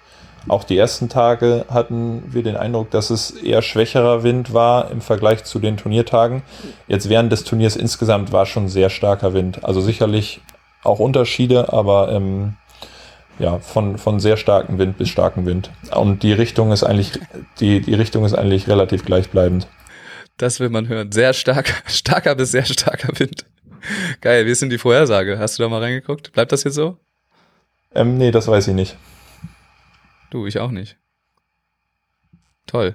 Auch 0.48 0.64
die 0.64 0.76
ersten 0.76 1.08
Tage 1.08 1.66
hatten 1.70 2.22
wir 2.26 2.42
den 2.42 2.56
Eindruck, 2.56 2.90
dass 2.90 3.10
es 3.10 3.30
eher 3.30 3.62
schwächerer 3.62 4.22
Wind 4.22 4.54
war 4.54 4.90
im 4.90 5.02
Vergleich 5.02 5.44
zu 5.44 5.58
den 5.58 5.76
Turniertagen. 5.76 6.42
Jetzt 6.88 7.08
während 7.08 7.30
des 7.30 7.44
Turniers 7.44 7.76
insgesamt 7.76 8.32
war 8.32 8.46
schon 8.46 8.68
sehr 8.68 8.88
starker 8.90 9.34
Wind. 9.34 9.64
Also 9.64 9.80
sicherlich 9.80 10.40
auch 10.82 10.98
Unterschiede, 10.98 11.72
aber 11.72 12.10
ähm, 12.10 12.54
ja, 13.38 13.58
von, 13.58 13.98
von 13.98 14.18
sehr 14.18 14.38
starkem 14.38 14.78
Wind 14.78 14.96
bis 14.96 15.10
starkem 15.10 15.44
Wind. 15.44 15.70
Und 15.94 16.22
die 16.22 16.32
Richtung 16.32 16.72
ist 16.72 16.84
eigentlich, 16.84 17.12
die, 17.60 17.80
die 17.80 17.94
Richtung 17.94 18.24
ist 18.24 18.34
eigentlich 18.34 18.66
relativ 18.66 19.04
gleichbleibend. 19.04 19.66
Das 20.40 20.58
will 20.58 20.70
man 20.70 20.88
hören. 20.88 21.12
Sehr 21.12 21.34
stark, 21.34 21.82
starker 21.86 22.34
bis 22.34 22.52
sehr 22.52 22.64
starker 22.64 23.12
Wind. 23.18 23.44
Geil, 24.22 24.46
wie 24.46 24.50
ist 24.50 24.62
denn 24.62 24.70
die 24.70 24.78
Vorhersage? 24.78 25.38
Hast 25.38 25.58
du 25.58 25.62
da 25.62 25.68
mal 25.68 25.82
reingeguckt? 25.82 26.32
Bleibt 26.32 26.50
das 26.50 26.64
jetzt 26.64 26.76
so? 26.76 26.96
Ähm, 27.94 28.16
nee, 28.16 28.30
das 28.30 28.48
weiß 28.48 28.68
ich 28.68 28.74
nicht. 28.74 28.96
Du, 30.30 30.46
ich 30.46 30.58
auch 30.58 30.70
nicht. 30.70 30.96
Toll. 32.66 32.94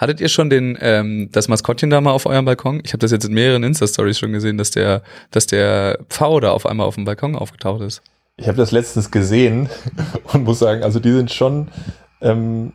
Hattet 0.00 0.20
ihr 0.20 0.28
schon 0.28 0.50
den 0.50 0.76
ähm, 0.80 1.28
das 1.30 1.46
Maskottchen 1.46 1.88
da 1.88 2.00
mal 2.00 2.10
auf 2.10 2.26
eurem 2.26 2.46
Balkon? 2.46 2.80
Ich 2.84 2.92
habe 2.92 2.98
das 2.98 3.12
jetzt 3.12 3.26
in 3.26 3.32
mehreren 3.32 3.62
Insta-Stories 3.62 4.18
schon 4.18 4.32
gesehen, 4.32 4.58
dass 4.58 4.72
der, 4.72 5.04
dass 5.30 5.46
der 5.46 6.00
Pfau 6.08 6.40
da 6.40 6.50
auf 6.50 6.66
einmal 6.66 6.88
auf 6.88 6.96
dem 6.96 7.04
Balkon 7.04 7.36
aufgetaucht 7.36 7.82
ist. 7.82 8.02
Ich 8.36 8.48
habe 8.48 8.56
das 8.56 8.72
letztens 8.72 9.12
gesehen 9.12 9.68
und 10.32 10.42
muss 10.42 10.58
sagen, 10.58 10.82
also 10.82 10.98
die 10.98 11.12
sind 11.12 11.30
schon 11.30 11.68
ähm, 12.20 12.72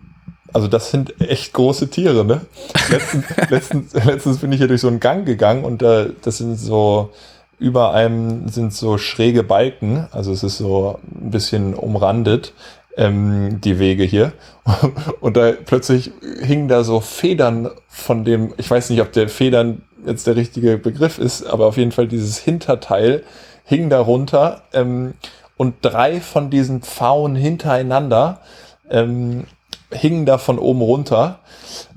also 0.53 0.67
das 0.67 0.91
sind 0.91 1.19
echt 1.21 1.53
große 1.53 1.89
Tiere, 1.89 2.25
ne? 2.25 2.41
Letztens, 2.89 3.25
letztens, 3.49 3.93
letztens 3.93 4.37
bin 4.39 4.51
ich 4.51 4.59
hier 4.59 4.67
durch 4.67 4.81
so 4.81 4.87
einen 4.87 4.99
Gang 4.99 5.25
gegangen 5.25 5.63
und 5.65 5.81
äh, 5.81 6.09
das 6.21 6.37
sind 6.37 6.55
so, 6.55 7.11
über 7.59 7.93
einem 7.93 8.47
sind 8.49 8.73
so 8.73 8.97
schräge 8.97 9.43
Balken, 9.43 10.07
also 10.11 10.31
es 10.31 10.43
ist 10.43 10.57
so 10.57 10.99
ein 11.03 11.31
bisschen 11.31 11.73
umrandet, 11.73 12.53
ähm, 12.97 13.61
die 13.61 13.79
Wege 13.79 14.03
hier. 14.03 14.33
Und 15.21 15.37
da 15.37 15.53
plötzlich 15.53 16.11
hingen 16.41 16.67
da 16.67 16.83
so 16.83 16.99
Federn 16.99 17.69
von 17.87 18.25
dem, 18.25 18.53
ich 18.57 18.69
weiß 18.69 18.89
nicht, 18.89 19.01
ob 19.01 19.11
der 19.11 19.29
Federn 19.29 19.83
jetzt 20.05 20.27
der 20.27 20.35
richtige 20.35 20.77
Begriff 20.77 21.19
ist, 21.19 21.45
aber 21.45 21.67
auf 21.67 21.77
jeden 21.77 21.91
Fall 21.91 22.07
dieses 22.07 22.37
Hinterteil 22.37 23.23
hing 23.63 23.89
da 23.89 23.99
runter 23.99 24.63
ähm, 24.73 25.13
und 25.57 25.75
drei 25.81 26.21
von 26.21 26.49
diesen 26.49 26.81
Pfauen 26.81 27.35
hintereinander 27.35 28.41
ähm, 28.89 29.45
hingen 29.91 30.25
da 30.25 30.37
von 30.37 30.59
oben 30.59 30.81
runter. 30.81 31.39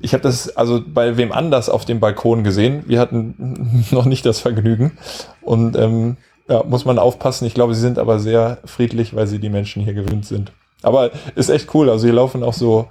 Ich 0.00 0.12
habe 0.12 0.22
das 0.22 0.57
also 0.57 0.81
bei 0.87 1.16
wem 1.16 1.33
anders 1.33 1.68
auf 1.68 1.85
dem 1.85 2.00
Balkon 2.00 2.44
gesehen. 2.44 2.85
Wir 2.87 3.00
hatten 3.00 3.85
noch 3.90 4.05
nicht 4.05 4.24
das 4.26 4.40
Vergnügen. 4.40 4.98
Und 5.42 5.76
ähm, 5.76 6.16
ja, 6.48 6.64
muss 6.64 6.85
man 6.85 6.98
aufpassen. 6.98 7.46
Ich 7.46 7.55
glaube, 7.55 7.74
sie 7.74 7.81
sind 7.81 7.98
aber 7.98 8.18
sehr 8.18 8.59
friedlich, 8.64 9.14
weil 9.14 9.26
sie 9.26 9.38
die 9.38 9.50
Menschen 9.50 9.83
hier 9.83 9.94
gewöhnt 9.94 10.26
sind. 10.26 10.53
Aber 10.83 11.11
ist 11.35 11.50
echt 11.50 11.74
cool. 11.74 11.90
Also 11.90 12.07
hier 12.07 12.14
laufen 12.14 12.42
auch 12.42 12.55
so, 12.55 12.88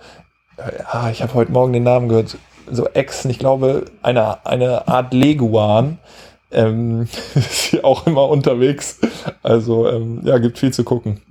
ja, 0.57 1.09
ich 1.09 1.21
habe 1.21 1.33
heute 1.33 1.51
Morgen 1.51 1.73
den 1.73 1.83
Namen 1.83 2.09
gehört, 2.09 2.37
so 2.71 2.87
Echsen, 2.87 3.31
ich 3.31 3.39
glaube, 3.39 3.85
eine, 4.01 4.45
eine 4.45 4.87
Art 4.87 5.13
Leguan. 5.13 5.97
Ähm, 6.51 7.07
ist 7.35 7.65
hier 7.65 7.85
auch 7.85 8.07
immer 8.07 8.27
unterwegs. 8.27 8.99
Also 9.43 9.87
ähm, 9.87 10.21
ja, 10.23 10.37
gibt 10.37 10.57
viel 10.57 10.73
zu 10.73 10.83
gucken. 10.83 11.21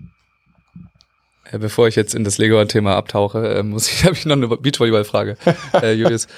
Äh, 1.50 1.58
bevor 1.58 1.88
ich 1.88 1.96
jetzt 1.96 2.14
in 2.14 2.24
das 2.24 2.38
Lego-Thema 2.38 2.96
abtauche, 2.96 3.54
äh, 3.54 3.62
muss 3.62 3.88
ich, 3.90 4.04
habe 4.04 4.14
ich 4.14 4.26
noch 4.26 4.36
eine 4.36 4.48
Beachvolleyball-Frage. 4.48 5.36
äh, 5.82 5.92
Julius, 5.92 6.28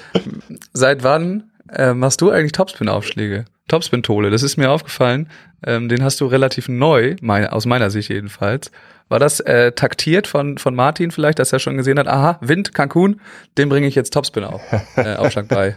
seit 0.73 1.03
wann 1.03 1.51
äh, 1.71 1.93
machst 1.93 2.21
du 2.21 2.29
eigentlich 2.29 2.51
Topspin-Aufschläge? 2.51 3.45
Topspin-Tole, 3.67 4.29
das 4.29 4.43
ist 4.43 4.57
mir 4.57 4.69
aufgefallen. 4.69 5.29
Ähm, 5.65 5.87
den 5.89 6.03
hast 6.03 6.19
du 6.19 6.25
relativ 6.25 6.67
neu, 6.67 7.15
mein, 7.21 7.47
aus 7.47 7.65
meiner 7.65 7.89
Sicht 7.89 8.09
jedenfalls. 8.09 8.71
War 9.09 9.19
das 9.19 9.39
äh, 9.41 9.73
taktiert 9.73 10.27
von, 10.27 10.57
von 10.57 10.73
Martin 10.73 11.11
vielleicht, 11.11 11.39
dass 11.39 11.53
er 11.53 11.59
schon 11.59 11.77
gesehen 11.77 11.99
hat, 11.99 12.07
aha, 12.07 12.37
Wind, 12.41 12.73
Cancun, 12.73 13.19
dem 13.57 13.69
bringe 13.69 13.87
ich 13.87 13.95
jetzt 13.95 14.13
Topspin 14.13 14.43
auf, 14.43 14.61
äh, 14.95 15.15
Aufschlag 15.17 15.47
bei? 15.47 15.75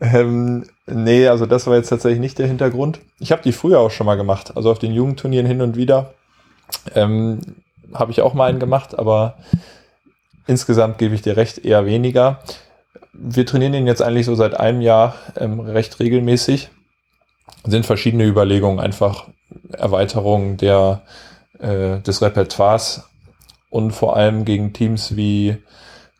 Ähm, 0.00 0.66
nee, 0.86 1.26
also 1.26 1.46
das 1.46 1.66
war 1.66 1.76
jetzt 1.76 1.88
tatsächlich 1.88 2.20
nicht 2.20 2.38
der 2.38 2.46
Hintergrund. 2.46 3.00
Ich 3.18 3.32
habe 3.32 3.42
die 3.42 3.52
früher 3.52 3.78
auch 3.78 3.90
schon 3.90 4.06
mal 4.06 4.16
gemacht, 4.16 4.56
also 4.56 4.70
auf 4.70 4.78
den 4.78 4.92
Jugendturnieren 4.92 5.46
hin 5.46 5.62
und 5.62 5.76
wieder. 5.76 6.14
Ähm, 6.94 7.40
habe 7.94 8.12
ich 8.12 8.20
auch 8.20 8.34
mal 8.34 8.48
einen 8.48 8.60
gemacht, 8.60 8.98
aber 8.98 9.36
insgesamt 10.46 10.98
gebe 10.98 11.14
ich 11.14 11.22
dir 11.22 11.36
recht, 11.36 11.64
eher 11.64 11.86
weniger. 11.86 12.40
Wir 13.12 13.46
trainieren 13.46 13.74
ihn 13.74 13.86
jetzt 13.86 14.02
eigentlich 14.02 14.26
so 14.26 14.34
seit 14.34 14.54
einem 14.54 14.80
Jahr 14.80 15.14
ähm, 15.36 15.60
recht 15.60 15.98
regelmäßig. 16.00 16.70
Sind 17.64 17.86
verschiedene 17.86 18.24
Überlegungen, 18.24 18.80
einfach 18.80 19.26
Erweiterung 19.72 20.56
der, 20.56 21.02
äh, 21.58 22.00
des 22.00 22.22
Repertoires 22.22 23.08
und 23.70 23.92
vor 23.92 24.16
allem 24.16 24.44
gegen 24.44 24.72
Teams 24.72 25.16
wie 25.16 25.56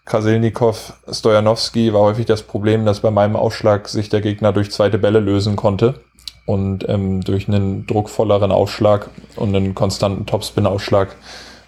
Krasilnikov, 0.05 0.94
Stojanowski 1.11 1.92
war 1.92 2.02
häufig 2.02 2.26
das 2.26 2.42
Problem, 2.42 2.87
dass 2.87 3.00
bei 3.00 3.11
meinem 3.11 3.35
Aufschlag 3.35 3.88
sich 3.88 4.09
der 4.09 4.20
Gegner 4.20 4.52
durch 4.52 4.70
zweite 4.70 4.98
Bälle 4.98 5.18
lösen 5.18 5.57
konnte 5.57 6.00
und 6.46 6.88
ähm, 6.88 7.22
durch 7.22 7.48
einen 7.48 7.87
druckvolleren 7.87 8.52
Aufschlag 8.52 9.11
und 9.35 9.55
einen 9.55 9.74
konstanten 9.74 10.24
Topspin-Aufschlag 10.24 11.16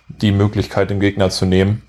die 0.08 0.32
Möglichkeit, 0.32 0.90
den 0.90 1.00
Gegner 1.00 1.30
zu 1.30 1.46
nehmen. 1.46 1.82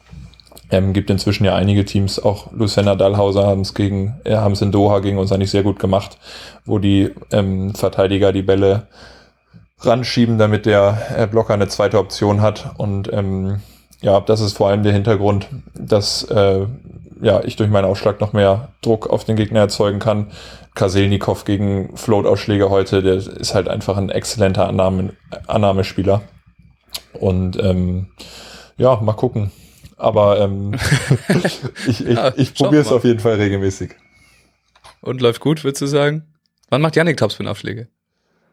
Ähm, 0.71 0.93
gibt 0.93 1.09
inzwischen 1.09 1.45
ja 1.45 1.55
einige 1.55 1.83
Teams, 1.83 2.19
auch 2.19 2.51
Luciana 2.51 2.95
Dahlhauser 2.95 3.47
haben 3.47 3.61
es 3.61 3.73
gegen, 3.73 4.19
äh, 4.23 4.35
haben 4.35 4.51
es 4.51 4.61
in 4.61 4.71
Doha 4.71 4.99
gegen 4.99 5.17
uns 5.17 5.31
eigentlich 5.31 5.49
sehr 5.49 5.63
gut 5.63 5.79
gemacht, 5.79 6.17
wo 6.65 6.77
die 6.77 7.09
ähm, 7.31 7.73
Verteidiger 7.73 8.31
die 8.31 8.43
Bälle 8.43 8.87
ranschieben, 9.79 10.37
damit 10.37 10.65
der 10.65 10.97
äh, 11.17 11.27
Blocker 11.27 11.55
eine 11.55 11.67
zweite 11.69 11.97
Option 11.97 12.41
hat. 12.41 12.73
Und 12.77 13.11
ähm, 13.11 13.61
ja, 14.01 14.19
das 14.19 14.41
ist 14.41 14.57
vor 14.57 14.69
allem 14.69 14.83
der 14.83 14.93
Hintergrund, 14.93 15.47
dass 15.73 16.23
äh, 16.23 16.65
ja, 17.21 17.41
ich 17.43 17.55
durch 17.55 17.69
meinen 17.69 17.85
Ausschlag 17.85 18.21
noch 18.21 18.33
mehr 18.33 18.69
Druck 18.81 19.07
auf 19.09 19.23
den 19.23 19.35
Gegner 19.35 19.61
erzeugen 19.61 19.99
kann. 19.99 20.27
Kaselnikov 20.75 21.45
gegen 21.45 21.97
Float-Ausschläge 21.97 22.69
heute, 22.69 23.01
der 23.01 23.15
ist 23.15 23.55
halt 23.55 23.67
einfach 23.67 23.97
ein 23.97 24.09
exzellenter 24.09 24.67
Annahme, 24.67 25.13
Annahmespieler. 25.47 26.21
Und 27.13 27.57
ähm, 27.61 28.07
ja, 28.77 28.95
mal 29.01 29.13
gucken. 29.13 29.51
Aber 29.97 30.39
ähm, 30.39 30.73
ich, 31.45 31.61
ich, 31.87 31.99
ja, 31.99 32.33
ich 32.35 32.53
probiere 32.53 32.81
es 32.81 32.91
auf 32.91 33.03
jeden 33.03 33.19
Fall 33.19 33.35
regelmäßig. 33.35 33.95
Und 35.01 35.21
läuft 35.21 35.41
gut, 35.41 35.63
würdest 35.63 35.81
du 35.81 35.87
sagen? 35.87 36.23
Wann 36.69 36.81
macht 36.81 36.95
Yannick 36.95 37.17
Topspin-Aufschläge? 37.17 37.87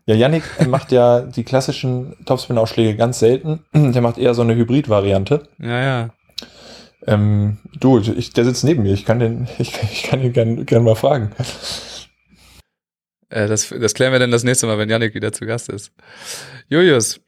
Ja, 0.06 0.14
Yannick 0.14 0.44
macht 0.68 0.92
ja 0.92 1.20
die 1.20 1.42
klassischen 1.42 2.16
Topspin-Aufschläge 2.24 2.96
ganz 2.96 3.18
selten. 3.18 3.64
Der 3.74 4.02
macht 4.02 4.18
eher 4.18 4.34
so 4.34 4.42
eine 4.42 4.54
Hybrid-Variante. 4.54 5.48
Ja, 5.58 5.82
ja. 5.82 6.10
Ähm, 7.06 7.58
du, 7.78 7.98
ich, 7.98 8.32
der 8.32 8.44
sitzt 8.44 8.64
neben 8.64 8.82
mir. 8.82 8.92
Ich 8.92 9.04
kann 9.04 9.20
den, 9.20 9.48
ich, 9.58 9.72
ich 9.92 10.04
kann 10.04 10.20
ihn 10.22 10.32
gern, 10.32 10.66
gern 10.66 10.84
mal 10.84 10.96
fragen. 10.96 11.32
Äh, 13.28 13.46
das, 13.48 13.68
das 13.68 13.94
klären 13.94 14.12
wir 14.12 14.18
dann 14.18 14.30
das 14.30 14.44
nächste 14.44 14.66
Mal, 14.66 14.78
wenn 14.78 14.90
Yannick 14.90 15.14
wieder 15.14 15.32
zu 15.32 15.46
Gast 15.46 15.68
ist. 15.68 15.92
Julius, 16.68 17.20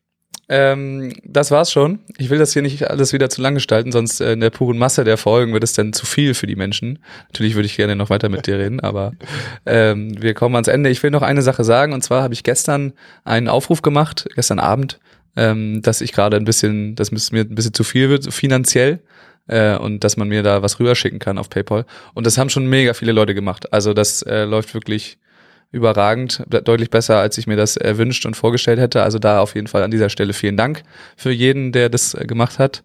ähm, 0.49 1.13
das 1.25 1.51
war's 1.51 1.71
schon. 1.71 2.01
Ich 2.17 2.31
will 2.31 2.39
das 2.39 2.55
hier 2.55 2.63
nicht 2.63 2.89
alles 2.89 3.13
wieder 3.13 3.29
zu 3.29 3.43
lang 3.43 3.55
gestalten, 3.55 3.93
sonst 3.93 4.21
äh, 4.21 4.33
in 4.33 4.41
der 4.41 4.51
puren 4.51 4.79
Masse 4.79 5.05
der 5.05 5.19
Folgen 5.19 5.53
wird 5.53 5.65
es 5.65 5.75
dann 5.75 5.93
zu 5.93 6.07
viel 6.07 6.33
für 6.33 6.47
die 6.47 6.57
Menschen. 6.57 7.01
Natürlich 7.29 7.55
würde 7.55 7.67
ich 7.67 7.77
gerne 7.77 7.97
noch 7.97 8.09
weiter 8.09 8.31
mit 8.31 8.47
dir 8.47 8.59
reden, 8.59 8.81
aber 8.81 9.13
ähm, 9.67 10.21
wir 10.21 10.33
kommen 10.33 10.55
ans 10.55 10.69
Ende. 10.69 10.89
Ich 10.89 11.03
will 11.03 11.11
noch 11.11 11.23
eine 11.23 11.43
Sache 11.43 11.65
sagen, 11.65 11.93
und 11.93 12.03
zwar 12.03 12.23
habe 12.23 12.33
ich 12.33 12.45
gestern 12.45 12.95
einen 13.25 13.49
Aufruf 13.49 13.83
gemacht, 13.83 14.27
gestern 14.35 14.59
Abend, 14.59 14.99
ähm, 15.37 15.83
dass 15.83 16.01
ich 16.01 16.13
gerade 16.13 16.39
ein 16.39 16.45
bisschen, 16.45 16.97
dass 16.97 17.13
es 17.13 17.31
mir 17.31 17.41
ein 17.41 17.55
bisschen 17.55 17.75
zu 17.75 17.85
viel 17.85 18.09
wird, 18.09 18.33
finanziell 18.33 19.01
äh, 19.49 19.77
und 19.77 20.03
dass 20.03 20.17
man 20.17 20.29
mir 20.29 20.43
da 20.43 20.63
was 20.63 20.81
rüberschicken 20.81 21.19
kann 21.19 21.37
auf 21.37 21.51
PayPal. 21.51 21.85
Und 22.15 22.27
das 22.27 22.39
haben 22.39 22.49
schon 22.49 22.67
mega 22.67 22.95
viele 22.95 23.13
Leute 23.13 23.35
gemacht. 23.35 23.73
Also 23.73 23.93
das 23.93 24.23
äh, 24.23 24.45
läuft 24.45 24.73
wirklich 24.73 25.19
überragend, 25.71 26.43
deutlich 26.65 26.91
besser, 26.91 27.19
als 27.19 27.37
ich 27.37 27.47
mir 27.47 27.57
das 27.57 27.77
erwünscht 27.77 28.25
und 28.25 28.37
vorgestellt 28.37 28.79
hätte. 28.79 29.03
Also 29.03 29.19
da 29.19 29.41
auf 29.41 29.55
jeden 29.55 29.67
Fall 29.67 29.83
an 29.83 29.91
dieser 29.91 30.09
Stelle 30.09 30.33
vielen 30.33 30.57
Dank 30.57 30.83
für 31.17 31.31
jeden, 31.31 31.73
der 31.73 31.89
das 31.89 32.15
äh, 32.15 32.25
gemacht 32.25 32.59
hat 32.59 32.83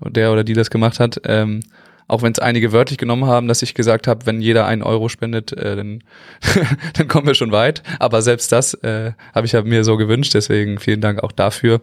und 0.00 0.16
der 0.16 0.32
oder 0.32 0.42
die 0.42 0.54
das 0.54 0.70
gemacht 0.70 0.98
hat. 0.98 1.20
Ähm, 1.24 1.60
auch 2.06 2.22
wenn 2.22 2.32
es 2.32 2.38
einige 2.38 2.72
wörtlich 2.72 2.98
genommen 2.98 3.26
haben, 3.26 3.48
dass 3.48 3.62
ich 3.62 3.74
gesagt 3.74 4.06
habe, 4.06 4.26
wenn 4.26 4.40
jeder 4.40 4.66
einen 4.66 4.82
Euro 4.82 5.08
spendet, 5.08 5.52
äh, 5.52 5.76
dann, 5.76 6.02
dann 6.94 7.08
kommen 7.08 7.26
wir 7.26 7.34
schon 7.34 7.52
weit. 7.52 7.82
Aber 7.98 8.20
selbst 8.20 8.52
das 8.52 8.74
äh, 8.74 9.12
habe 9.34 9.46
ich 9.46 9.52
ja 9.52 9.62
mir 9.62 9.84
so 9.84 9.96
gewünscht. 9.96 10.34
Deswegen 10.34 10.78
vielen 10.78 11.00
Dank 11.00 11.22
auch 11.22 11.32
dafür. 11.32 11.80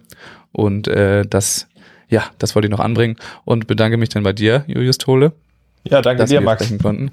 Und 0.51 0.87
äh, 0.87 1.25
das, 1.25 1.67
ja, 2.09 2.25
das 2.37 2.55
wollte 2.55 2.67
ich 2.67 2.71
noch 2.71 2.79
anbringen 2.79 3.15
und 3.45 3.67
bedanke 3.67 3.97
mich 3.97 4.09
dann 4.09 4.23
bei 4.23 4.33
dir, 4.33 4.63
Julius 4.67 4.97
Tole. 4.97 5.31
Ja, 5.83 6.01
danke 6.01 6.25
dir, 6.25 6.41
Max. 6.41 6.71
Konnten. 6.81 7.09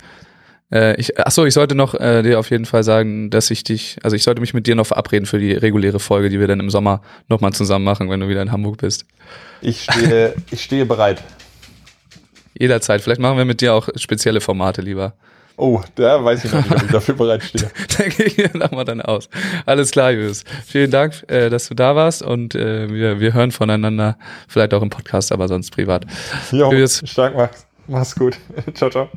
Äh, 0.73 1.01
ich, 1.01 1.19
ach 1.19 1.31
so, 1.31 1.47
ich 1.47 1.55
sollte 1.55 1.75
noch 1.75 1.95
äh, 1.95 2.23
dir 2.23 2.39
auf 2.39 2.51
jeden 2.51 2.67
Fall 2.67 2.83
sagen, 2.83 3.31
dass 3.31 3.51
ich 3.51 3.65
dich, 3.65 3.99
also 4.03 4.17
ich 4.17 4.23
sollte 4.23 4.41
mich 4.41 4.55
mit 4.55 4.67
dir 4.67 4.75
noch 4.75 4.87
verabreden 4.87 5.27
für 5.27 5.39
die 5.39 5.53
reguläre 5.53 6.01
Folge, 6.01 6.29
die 6.29 6.39
wir 6.41 6.47
dann 6.47 6.61
im 6.61 6.71
Sommer 6.71 7.01
nochmal 7.29 7.53
zusammen 7.53 7.85
machen, 7.85 8.11
wenn 8.11 8.21
du 8.21 8.29
wieder 8.29 8.43
in 8.43 8.53
Hamburg 8.53 8.79
bist. 8.79 9.07
Ich 9.61 9.83
stehe, 9.83 10.35
ich 10.51 10.63
stehe 10.63 10.85
bereit. 10.85 11.23
Jederzeit. 12.59 13.01
Vielleicht 13.01 13.21
machen 13.21 13.39
wir 13.39 13.45
mit 13.45 13.61
dir 13.61 13.75
auch 13.75 13.89
spezielle 13.97 14.41
Formate 14.41 14.83
lieber. 14.83 15.15
Oh, 15.57 15.81
da 15.97 16.25
weiß 16.25 16.45
ich 16.45 16.53
noch 16.53 16.63
nicht, 16.63 16.73
ob 16.73 16.83
ich 16.85 16.91
dafür 16.91 17.15
bereit 17.17 17.43
stehe. 17.43 17.69
da 17.99 18.05
gehe 18.07 18.27
ich 18.27 18.55
nochmal 18.55 18.85
dann 18.85 19.01
aus. 19.01 19.29
Alles 19.67 19.91
klar, 19.91 20.13
Julius. 20.13 20.45
Vielen 20.65 20.93
Dank, 20.93 21.25
äh, 21.29 21.51
dass 21.51 21.69
du 21.69 21.75
da 21.75 21.97
warst 21.97 22.23
und 22.23 22.55
äh, 22.55 22.89
wir, 22.89 23.19
wir 23.19 23.33
hören 23.33 23.51
voneinander, 23.51 24.17
vielleicht 24.47 24.73
auch 24.73 24.83
im 24.83 24.91
Podcast, 24.91 25.33
aber 25.33 25.49
sonst 25.49 25.73
privat. 25.73 26.07
Jo, 26.53 26.71
Julius. 26.71 27.03
stark, 27.05 27.35
Max. 27.35 27.67
Mach's 27.89 28.15
gut. 28.15 28.37
ciao, 28.75 28.89
ciao. 28.89 29.09